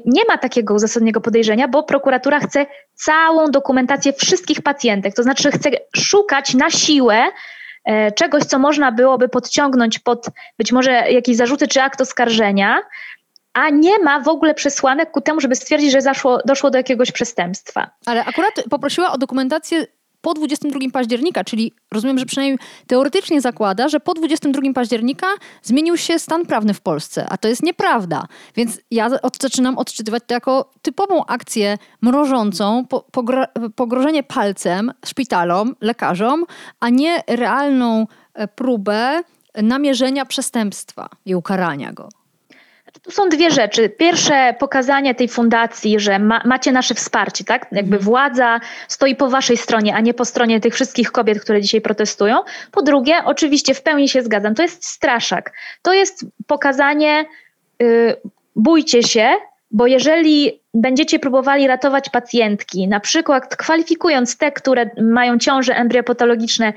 nie 0.04 0.24
ma 0.28 0.38
takiego 0.38 0.74
uzasadnionego 0.74 1.20
podejrzenia, 1.20 1.68
bo 1.68 1.82
prokuratura 1.82 2.40
chce 2.40 2.66
całą 2.94 3.50
dokumentację 3.50 4.12
wszystkich 4.12 4.62
pacjentek, 4.62 5.14
to 5.14 5.22
znaczy 5.22 5.50
chce 5.50 5.70
szukać 5.96 6.54
na 6.54 6.70
siłę 6.70 7.24
yy, 7.86 8.12
czegoś, 8.12 8.44
co 8.44 8.58
można 8.58 8.92
byłoby 8.92 9.28
podciągnąć 9.28 9.98
pod 9.98 10.26
być 10.58 10.72
może 10.72 10.92
jakieś 10.92 11.36
zarzuty 11.36 11.68
czy 11.68 11.82
akt 11.82 12.00
oskarżenia, 12.00 12.78
a 13.52 13.70
nie 13.70 13.98
ma 13.98 14.20
w 14.20 14.28
ogóle 14.28 14.54
przesłanek 14.54 15.10
ku 15.10 15.20
temu, 15.20 15.40
żeby 15.40 15.56
stwierdzić, 15.56 15.92
że 15.92 16.00
zaszło, 16.00 16.38
doszło 16.44 16.70
do 16.70 16.78
jakiegoś 16.78 17.12
przestępstwa. 17.12 17.90
Ale 18.06 18.24
akurat 18.24 18.52
poprosiła 18.70 19.12
o 19.12 19.18
dokumentację 19.18 19.86
po 20.20 20.34
22 20.34 20.80
października, 20.92 21.44
czyli 21.44 21.72
rozumiem, 21.92 22.18
że 22.18 22.26
przynajmniej 22.26 22.58
teoretycznie 22.86 23.40
zakłada, 23.40 23.88
że 23.88 24.00
po 24.00 24.14
22 24.14 24.72
października 24.74 25.26
zmienił 25.62 25.96
się 25.96 26.18
stan 26.18 26.46
prawny 26.46 26.74
w 26.74 26.80
Polsce, 26.80 27.26
a 27.28 27.38
to 27.38 27.48
jest 27.48 27.62
nieprawda. 27.62 28.26
Więc 28.56 28.80
ja 28.90 29.06
od, 29.22 29.42
zaczynam 29.42 29.78
odczytywać 29.78 30.22
to 30.26 30.34
jako 30.34 30.70
typową 30.82 31.26
akcję 31.26 31.78
mrożącą, 32.02 32.86
po, 32.86 33.00
pogro, 33.00 33.44
pogrożenie 33.76 34.22
palcem 34.22 34.92
szpitalom, 35.06 35.74
lekarzom, 35.80 36.44
a 36.80 36.88
nie 36.88 37.22
realną 37.26 38.06
e, 38.34 38.48
próbę 38.48 39.22
namierzenia 39.62 40.24
przestępstwa 40.24 41.08
i 41.26 41.34
ukarania 41.34 41.92
go. 41.92 42.08
Tu 43.02 43.10
są 43.10 43.28
dwie 43.28 43.50
rzeczy. 43.50 43.88
Pierwsze, 43.88 44.54
pokazanie 44.58 45.14
tej 45.14 45.28
fundacji, 45.28 46.00
że 46.00 46.18
ma, 46.18 46.42
macie 46.44 46.72
nasze 46.72 46.94
wsparcie, 46.94 47.44
tak? 47.44 47.66
Jakby 47.72 47.96
mhm. 47.96 48.02
władza 48.02 48.60
stoi 48.88 49.16
po 49.16 49.28
waszej 49.28 49.56
stronie, 49.56 49.94
a 49.94 50.00
nie 50.00 50.14
po 50.14 50.24
stronie 50.24 50.60
tych 50.60 50.74
wszystkich 50.74 51.12
kobiet, 51.12 51.40
które 51.40 51.62
dzisiaj 51.62 51.80
protestują. 51.80 52.38
Po 52.72 52.82
drugie, 52.82 53.14
oczywiście 53.24 53.74
w 53.74 53.82
pełni 53.82 54.08
się 54.08 54.22
zgadzam, 54.22 54.54
to 54.54 54.62
jest 54.62 54.84
straszak. 54.84 55.52
To 55.82 55.92
jest 55.92 56.26
pokazanie, 56.46 57.24
yy, 57.80 58.16
bójcie 58.56 59.02
się, 59.02 59.28
bo 59.70 59.86
jeżeli 59.86 60.60
będziecie 60.74 61.18
próbowali 61.18 61.66
ratować 61.66 62.10
pacjentki, 62.10 62.88
na 62.88 63.00
przykład 63.00 63.56
kwalifikując 63.56 64.38
te, 64.38 64.52
które 64.52 64.90
mają 65.02 65.38
ciąże 65.38 65.76
embriopatologiczne 65.76 66.72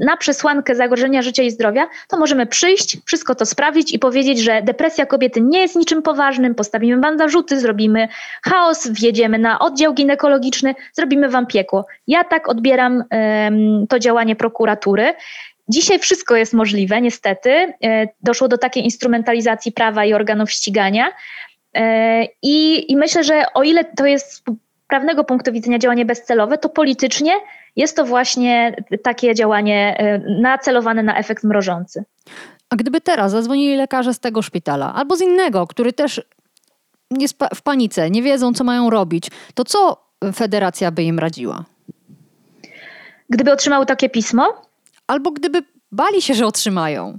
na 0.00 0.16
przesłankę 0.16 0.74
zagrożenia 0.74 1.22
życia 1.22 1.42
i 1.42 1.50
zdrowia, 1.50 1.88
to 2.08 2.18
możemy 2.18 2.46
przyjść, 2.46 2.98
wszystko 3.04 3.34
to 3.34 3.46
sprawdzić 3.46 3.94
i 3.94 3.98
powiedzieć, 3.98 4.38
że 4.38 4.62
depresja 4.62 5.06
kobiety 5.06 5.40
nie 5.40 5.60
jest 5.60 5.76
niczym 5.76 6.02
poważnym, 6.02 6.54
postawimy 6.54 7.00
wam 7.00 7.18
zarzuty, 7.18 7.60
zrobimy 7.60 8.08
chaos, 8.42 8.88
wjedziemy 8.88 9.38
na 9.38 9.58
oddział 9.58 9.94
ginekologiczny, 9.94 10.74
zrobimy 10.92 11.28
wam 11.28 11.46
piekło. 11.46 11.86
Ja 12.06 12.24
tak 12.24 12.48
odbieram 12.48 13.04
um, 13.10 13.86
to 13.88 13.98
działanie 13.98 14.36
prokuratury. 14.36 15.14
Dzisiaj 15.68 15.98
wszystko 15.98 16.36
jest 16.36 16.52
możliwe, 16.52 17.00
niestety. 17.00 17.50
E, 17.50 18.08
doszło 18.22 18.48
do 18.48 18.58
takiej 18.58 18.84
instrumentalizacji 18.84 19.72
prawa 19.72 20.04
i 20.04 20.14
organów 20.14 20.50
ścigania. 20.50 21.06
E, 21.74 22.24
I, 22.42 22.92
I 22.92 22.96
myślę, 22.96 23.24
że 23.24 23.44
o 23.54 23.62
ile 23.62 23.84
to 23.84 24.06
jest 24.06 24.32
z 24.32 24.42
prawnego 24.88 25.24
punktu 25.24 25.52
widzenia 25.52 25.78
działanie 25.78 26.04
bezcelowe, 26.04 26.58
to 26.58 26.68
politycznie 26.68 27.32
jest 27.76 27.96
to 27.96 28.04
właśnie 28.04 28.76
takie 29.02 29.34
działanie 29.34 29.96
e, 29.98 30.18
nacelowane 30.40 31.02
na 31.02 31.18
efekt 31.18 31.44
mrożący. 31.44 32.04
A 32.70 32.76
gdyby 32.76 33.00
teraz 33.00 33.32
zadzwonili 33.32 33.76
lekarze 33.76 34.14
z 34.14 34.20
tego 34.20 34.42
szpitala 34.42 34.94
albo 34.94 35.16
z 35.16 35.20
innego, 35.20 35.66
który 35.66 35.92
też 35.92 36.22
jest 37.10 37.36
w 37.54 37.62
panice, 37.62 38.10
nie 38.10 38.22
wiedzą, 38.22 38.52
co 38.52 38.64
mają 38.64 38.90
robić, 38.90 39.30
to 39.54 39.64
co 39.64 40.06
federacja 40.34 40.90
by 40.90 41.02
im 41.02 41.18
radziła? 41.18 41.64
Gdyby 43.30 43.52
otrzymały 43.52 43.86
takie 43.86 44.08
pismo? 44.08 44.62
Albo 45.06 45.30
gdyby 45.30 45.62
bali 45.92 46.22
się, 46.22 46.34
że 46.34 46.46
otrzymają 46.46 47.18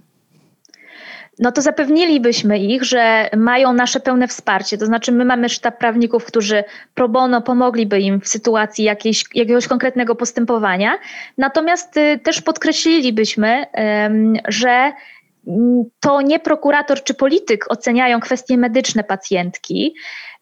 no 1.39 1.51
to 1.51 1.61
zapewnilibyśmy 1.61 2.59
ich, 2.59 2.83
że 2.83 3.29
mają 3.37 3.73
nasze 3.73 3.99
pełne 3.99 4.27
wsparcie. 4.27 4.77
To 4.77 4.85
znaczy, 4.85 5.11
my 5.11 5.25
mamy 5.25 5.49
sztab 5.49 5.77
prawników, 5.77 6.25
którzy 6.25 6.63
pro 6.93 7.09
bono 7.09 7.41
pomogliby 7.41 7.99
im 7.99 8.21
w 8.21 8.27
sytuacji 8.27 8.85
jakiejś, 8.85 9.23
jakiegoś 9.35 9.67
konkretnego 9.67 10.15
postępowania. 10.15 10.97
Natomiast 11.37 11.97
y, 11.97 12.19
też 12.23 12.41
podkreślilibyśmy, 12.41 13.65
że 14.47 14.91
mm, 15.47 15.83
to 15.99 16.21
nie 16.21 16.39
prokurator 16.39 17.03
czy 17.03 17.13
polityk 17.13 17.65
oceniają 17.71 18.19
kwestie 18.19 18.57
medyczne 18.57 19.03
pacjentki, 19.03 19.95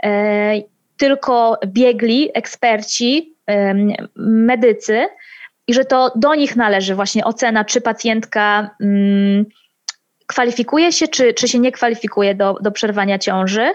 e, 0.04 0.62
tylko 0.98 1.60
biegli, 1.66 2.30
eksperci, 2.34 3.36
medycy 4.16 5.06
i 5.68 5.74
że 5.74 5.86
to 5.86 6.12
do 6.16 6.36
nich 6.36 6.56
należy 6.56 6.96
właśnie 6.96 7.26
ocena, 7.26 7.66
czy 7.66 7.82
pacjentka 7.82 8.70
mm, 8.82 9.46
kwalifikuje 10.28 10.92
się, 10.92 11.08
czy, 11.08 11.34
czy 11.34 11.48
się 11.48 11.60
nie 11.60 11.72
kwalifikuje 11.72 12.36
do, 12.36 12.56
do 12.62 12.72
przerwania 12.72 13.20
ciąży. 13.20 13.72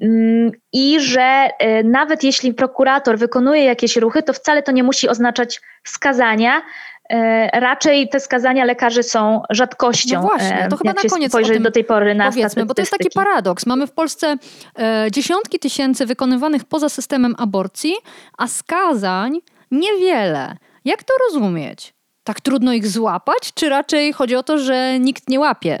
Mm, 0.00 0.52
I 0.72 1.00
że 1.00 1.48
y, 1.62 1.84
nawet 1.84 2.24
jeśli 2.24 2.54
prokurator 2.54 3.18
wykonuje 3.18 3.64
jakieś 3.64 3.96
ruchy, 3.96 4.22
to 4.22 4.32
wcale 4.32 4.62
to 4.62 4.72
nie 4.72 4.82
musi 4.82 5.08
oznaczać 5.08 5.60
skazania. 5.84 6.58
Y, 6.58 7.16
raczej 7.52 8.08
te 8.08 8.20
skazania 8.20 8.64
lekarzy 8.64 9.02
są 9.02 9.42
rzadkością. 9.50 10.22
No 10.22 10.28
właśnie, 10.28 10.66
to 10.70 10.76
chyba 10.76 10.92
na 10.92 11.10
koniec 11.10 11.32
spojrzeć 11.32 11.62
do 11.62 11.70
tej 11.70 11.84
pory 11.84 12.14
na 12.14 12.30
powiedzmy, 12.30 12.66
bo 12.66 12.74
to 12.74 12.82
jest 12.82 12.92
taki 12.92 13.10
paradoks. 13.14 13.66
Mamy 13.66 13.86
w 13.86 13.92
Polsce 13.92 14.36
e, 14.78 15.06
dziesiątki 15.10 15.58
tysięcy 15.58 16.06
wykonywanych 16.06 16.64
poza 16.64 16.88
systemem 16.88 17.34
aborcji, 17.38 17.94
a 18.38 18.48
skazań 18.48 19.38
niewiele. 19.70 20.56
Jak 20.84 21.02
to 21.02 21.14
rozumieć? 21.26 21.94
Tak 22.30 22.40
trudno 22.40 22.72
ich 22.72 22.86
złapać, 22.86 23.54
czy 23.54 23.68
raczej 23.68 24.12
chodzi 24.12 24.36
o 24.36 24.42
to, 24.42 24.58
że 24.58 24.98
nikt 24.98 25.28
nie 25.28 25.40
łapie? 25.40 25.78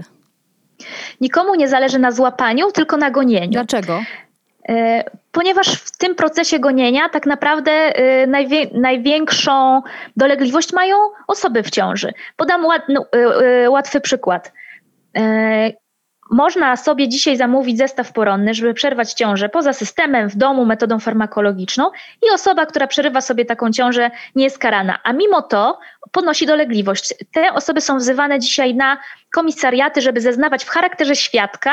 Nikomu 1.20 1.54
nie 1.54 1.68
zależy 1.68 1.98
na 1.98 2.12
złapaniu, 2.12 2.72
tylko 2.72 2.96
na 2.96 3.10
gonieniu. 3.10 3.52
Dlaczego? 3.52 4.02
E, 4.68 5.04
ponieważ 5.32 5.74
w 5.74 5.98
tym 5.98 6.14
procesie 6.14 6.58
gonienia 6.58 7.08
tak 7.08 7.26
naprawdę 7.26 7.72
e, 7.72 8.26
największą 8.72 9.82
dolegliwość 10.16 10.72
mają 10.72 10.96
osoby 11.26 11.62
w 11.62 11.70
ciąży. 11.70 12.12
Podam 12.36 12.66
no, 12.88 13.06
e, 13.12 13.70
łatwy 13.70 14.00
przykład. 14.00 14.52
Można 16.30 16.76
sobie 16.76 17.08
dzisiaj 17.08 17.36
zamówić 17.36 17.78
zestaw 17.78 18.12
poronny, 18.12 18.54
żeby 18.54 18.74
przerwać 18.74 19.12
ciążę 19.12 19.48
poza 19.48 19.72
systemem, 19.72 20.28
w 20.28 20.36
domu, 20.36 20.64
metodą 20.64 20.98
farmakologiczną 20.98 21.90
i 22.22 22.34
osoba, 22.34 22.66
która 22.66 22.86
przerywa 22.86 23.20
sobie 23.20 23.44
taką 23.44 23.72
ciążę, 23.72 24.10
nie 24.34 24.44
jest 24.44 24.58
karana. 24.58 24.98
A 25.02 25.12
mimo 25.12 25.42
to 25.42 25.78
ponosi 26.12 26.46
dolegliwość. 26.46 27.14
Te 27.32 27.52
osoby 27.52 27.80
są 27.80 27.98
wzywane 27.98 28.38
dzisiaj 28.38 28.74
na 28.74 28.98
komisariaty, 29.34 30.00
żeby 30.00 30.20
zeznawać 30.20 30.64
w 30.64 30.68
charakterze 30.68 31.16
świadka 31.16 31.72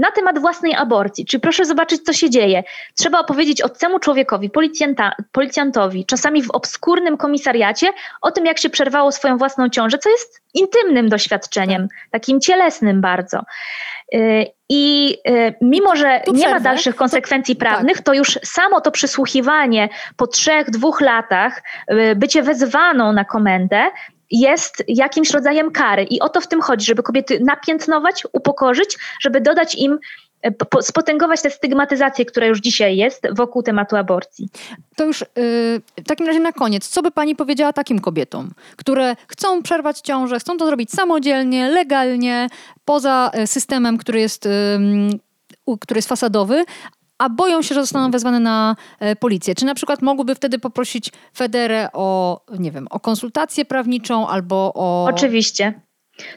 na 0.00 0.10
temat 0.10 0.38
własnej 0.38 0.74
aborcji. 0.74 1.26
Czyli 1.26 1.40
proszę 1.40 1.64
zobaczyć, 1.64 2.02
co 2.02 2.12
się 2.12 2.30
dzieje. 2.30 2.62
Trzeba 2.98 3.18
opowiedzieć 3.18 3.62
obcemu 3.62 3.98
człowiekowi, 3.98 4.50
policjantowi, 5.32 6.06
czasami 6.06 6.42
w 6.42 6.50
obskurnym 6.50 7.16
komisariacie, 7.16 7.86
o 8.22 8.30
tym, 8.30 8.46
jak 8.46 8.58
się 8.58 8.70
przerwało 8.70 9.12
swoją 9.12 9.38
własną 9.38 9.68
ciążę, 9.68 9.98
co 9.98 10.10
jest 10.10 10.42
intymnym 10.54 11.08
doświadczeniem, 11.08 11.88
takim 12.10 12.40
cielesnym 12.40 13.00
bardzo. 13.00 13.40
Y, 14.14 14.46
I 14.68 15.16
y, 15.28 15.54
mimo, 15.60 15.96
że 15.96 16.22
nie 16.32 16.48
ma 16.48 16.60
dalszych 16.60 16.96
konsekwencji 16.96 17.56
to, 17.56 17.60
prawnych, 17.60 17.96
tak. 17.96 18.04
to 18.04 18.14
już 18.14 18.38
samo 18.44 18.80
to 18.80 18.90
przysłuchiwanie 18.90 19.88
po 20.16 20.26
trzech, 20.26 20.70
dwóch 20.70 21.00
latach, 21.00 21.62
y, 21.92 22.16
bycie 22.16 22.42
wezwaną 22.42 23.12
na 23.12 23.24
komendę, 23.24 23.90
jest 24.30 24.82
jakimś 24.88 25.30
rodzajem 25.30 25.70
kary. 25.70 26.04
I 26.04 26.20
o 26.20 26.28
to 26.28 26.40
w 26.40 26.48
tym 26.48 26.60
chodzi, 26.60 26.86
żeby 26.86 27.02
kobiety 27.02 27.40
napiętnować, 27.40 28.22
upokorzyć, 28.32 28.98
żeby 29.20 29.40
dodać 29.40 29.74
im 29.74 29.98
e, 30.42 30.50
po- 30.50 30.82
spotęgować 30.82 31.42
tę 31.42 31.50
stygmatyzację, 31.50 32.24
która 32.24 32.46
już 32.46 32.60
dzisiaj 32.60 32.96
jest 32.96 33.22
wokół 33.32 33.62
tematu 33.62 33.96
aborcji. 33.96 34.48
To 34.96 35.04
już 35.04 35.20
yy, 35.20 35.26
w 35.98 36.06
takim 36.06 36.26
razie 36.26 36.40
na 36.40 36.52
koniec, 36.52 36.88
co 36.88 37.02
by 37.02 37.10
pani 37.10 37.36
powiedziała 37.36 37.72
takim 37.72 37.98
kobietom, 37.98 38.50
które 38.76 39.16
chcą 39.28 39.62
przerwać 39.62 40.00
ciążę, 40.00 40.38
chcą 40.38 40.56
to 40.56 40.66
zrobić 40.66 40.90
samodzielnie, 40.90 41.68
legalnie, 41.68 42.48
poza 42.84 43.30
y, 43.38 43.46
systemem, 43.46 43.98
który 43.98 44.20
jest, 44.20 44.48
który 45.80 45.98
jest 45.98 46.08
fasadowy, 46.08 46.64
a 47.20 47.28
boją 47.28 47.62
się, 47.62 47.74
że 47.74 47.80
zostaną 47.80 48.10
wezwane 48.10 48.40
na 48.40 48.76
e, 49.00 49.16
policję. 49.16 49.54
Czy 49.54 49.64
na 49.64 49.74
przykład 49.74 50.02
mogłyby 50.02 50.34
wtedy 50.34 50.58
poprosić 50.58 51.10
Federę 51.36 51.88
o, 51.92 52.40
nie 52.58 52.70
wiem, 52.70 52.86
o 52.90 53.00
konsultację 53.00 53.64
prawniczą 53.64 54.28
albo 54.28 54.72
o... 54.74 55.04
Oczywiście. 55.04 55.72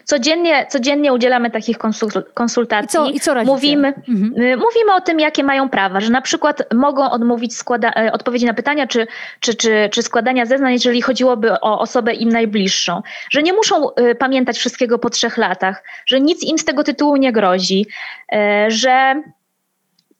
Codziennie, 0.04 0.66
codziennie 0.70 1.12
udzielamy 1.12 1.50
takich 1.50 1.78
konsul- 1.78 2.22
konsultacji. 2.34 2.86
I 3.00 3.02
co, 3.02 3.10
i 3.10 3.20
co? 3.20 3.44
Mówimy, 3.44 3.88
Mhm. 4.08 4.24
y, 4.42 4.56
mówimy 4.56 4.94
o 4.96 5.00
tym, 5.00 5.20
jakie 5.20 5.44
mają 5.44 5.68
prawa, 5.68 6.00
że 6.00 6.10
na 6.10 6.20
przykład 6.20 6.62
mogą 6.74 7.10
odmówić 7.10 7.54
składa- 7.54 7.92
e, 7.96 8.12
odpowiedzi 8.12 8.46
na 8.46 8.54
pytania 8.54 8.86
czy, 8.86 9.06
czy, 9.40 9.54
czy, 9.54 9.88
czy 9.92 10.02
składania 10.02 10.46
zeznań, 10.46 10.72
jeżeli 10.72 11.02
chodziłoby 11.02 11.52
o 11.60 11.78
osobę 11.80 12.12
im 12.14 12.28
najbliższą. 12.28 13.02
Że 13.30 13.42
nie 13.42 13.52
muszą 13.52 13.90
y, 13.90 14.14
pamiętać 14.14 14.58
wszystkiego 14.58 14.98
po 14.98 15.10
trzech 15.10 15.36
latach, 15.38 15.84
że 16.06 16.20
nic 16.20 16.42
im 16.42 16.58
z 16.58 16.64
tego 16.64 16.84
tytułu 16.84 17.16
nie 17.16 17.32
grozi, 17.32 17.86
e, 18.32 18.66
że 18.70 19.22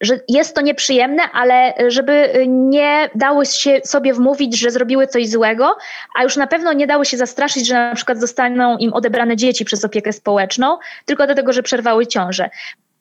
że 0.01 0.21
jest 0.29 0.55
to 0.55 0.61
nieprzyjemne, 0.61 1.23
ale 1.33 1.75
żeby 1.89 2.45
nie 2.49 3.11
dały 3.15 3.47
się 3.47 3.81
sobie 3.85 4.15
wmówić, 4.15 4.59
że 4.59 4.71
zrobiły 4.71 5.07
coś 5.07 5.29
złego, 5.29 5.77
a 6.19 6.23
już 6.23 6.37
na 6.37 6.47
pewno 6.47 6.73
nie 6.73 6.87
dały 6.87 7.07
się 7.07 7.17
zastraszyć, 7.17 7.67
że 7.67 7.75
na 7.75 7.95
przykład 7.95 8.21
zostaną 8.21 8.79
im 8.79 8.93
odebrane 8.93 9.37
dzieci 9.37 9.65
przez 9.65 9.85
opiekę 9.85 10.13
społeczną, 10.13 10.79
tylko 11.05 11.27
dlatego, 11.27 11.53
że 11.53 11.63
przerwały 11.63 12.07
ciążę. 12.07 12.51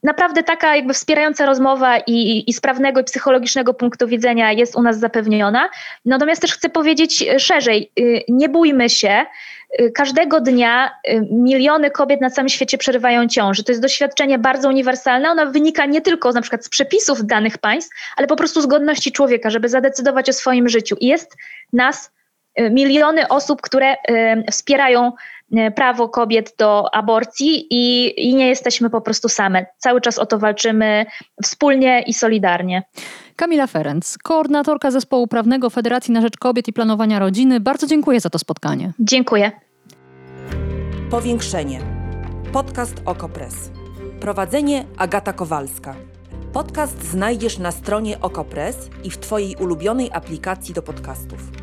Naprawdę 0.04 0.44
taka 0.44 0.76
jakby 0.76 0.94
wspierająca 0.94 1.46
rozmowa 1.46 1.98
i, 1.98 2.44
i 2.48 2.54
z 2.54 2.62
prawnego 2.62 3.00
i 3.02 3.04
psychologicznego 3.04 3.74
punktu 3.74 4.08
widzenia 4.08 4.52
jest 4.52 4.76
u 4.76 4.82
nas 4.82 5.00
zapewniona. 5.00 5.70
Natomiast 6.06 6.42
też 6.42 6.54
chcę 6.54 6.70
powiedzieć 6.70 7.26
szerzej, 7.38 7.92
y, 8.00 8.22
nie 8.30 8.50
bójmy 8.50 8.90
się, 8.90 9.26
każdego 9.96 10.42
dnia 10.42 10.92
y, 11.08 11.28
miliony 11.32 11.92
kobiet 11.92 12.22
na 12.22 12.30
całym 12.30 12.50
świecie 12.50 12.78
przerywają 12.78 13.28
ciąży. 13.28 13.64
To 13.64 13.72
jest 13.72 13.82
doświadczenie 13.82 14.40
bardzo 14.40 14.70
uniwersalne. 14.70 15.30
Ono 15.30 15.52
wynika 15.52 15.86
nie 15.86 16.02
tylko 16.02 16.32
na 16.32 16.42
przykład 16.42 16.66
z 16.66 16.70
przepisów 16.70 17.26
danych 17.26 17.58
państw, 17.58 17.96
ale 18.18 18.28
po 18.28 18.36
prostu 18.36 18.62
z 18.62 18.66
godności 18.66 19.12
człowieka, 19.12 19.50
żeby 19.50 19.70
zadecydować 19.70 20.30
o 20.30 20.34
swoim 20.34 20.70
życiu. 20.70 20.96
I 21.00 21.08
jest 21.08 21.38
nas 21.74 22.12
y, 22.60 22.70
miliony 22.70 23.28
osób, 23.28 23.62
które 23.62 23.94
y, 23.94 23.96
wspierają 24.52 25.08
y, 25.08 25.14
prawo 25.76 26.10
kobiet 26.10 26.56
do 26.60 26.96
aborcji 26.96 27.68
i, 27.70 28.14
i 28.30 28.36
nie 28.36 28.48
jesteśmy 28.48 28.90
po 28.90 29.02
prostu 29.02 29.30
same. 29.30 29.66
Cały 29.78 30.02
czas 30.02 30.20
o 30.20 30.26
to 30.26 30.40
walczymy 30.40 31.06
wspólnie 31.44 32.04
i 32.08 32.14
solidarnie. 32.14 32.84
Kamila 33.36 33.68
Ferenc, 33.68 34.18
koordynatorka 34.18 34.92
zespołu 34.92 35.28
prawnego 35.28 35.70
Federacji 35.70 36.14
na 36.14 36.22
Rzecz 36.22 36.38
Kobiet 36.38 36.68
i 36.68 36.74
Planowania 36.74 37.20
Rodziny. 37.20 37.60
Bardzo 37.60 37.88
dziękuję 37.88 38.20
za 38.20 38.30
to 38.30 38.40
spotkanie. 38.40 38.92
Dziękuję. 39.00 39.52
Powiększenie. 41.10 41.80
Podcast 42.54 43.02
Okopres. 43.06 43.72
Prowadzenie 44.20 44.86
Agata 44.98 45.34
Kowalska. 45.34 45.96
Podcast 46.54 47.04
znajdziesz 47.04 47.58
na 47.58 47.72
stronie 47.72 48.22
Okopres 48.22 48.90
i 49.04 49.10
w 49.10 49.18
Twojej 49.18 49.56
ulubionej 49.56 50.10
aplikacji 50.14 50.74
do 50.74 50.82
podcastów. 50.82 51.63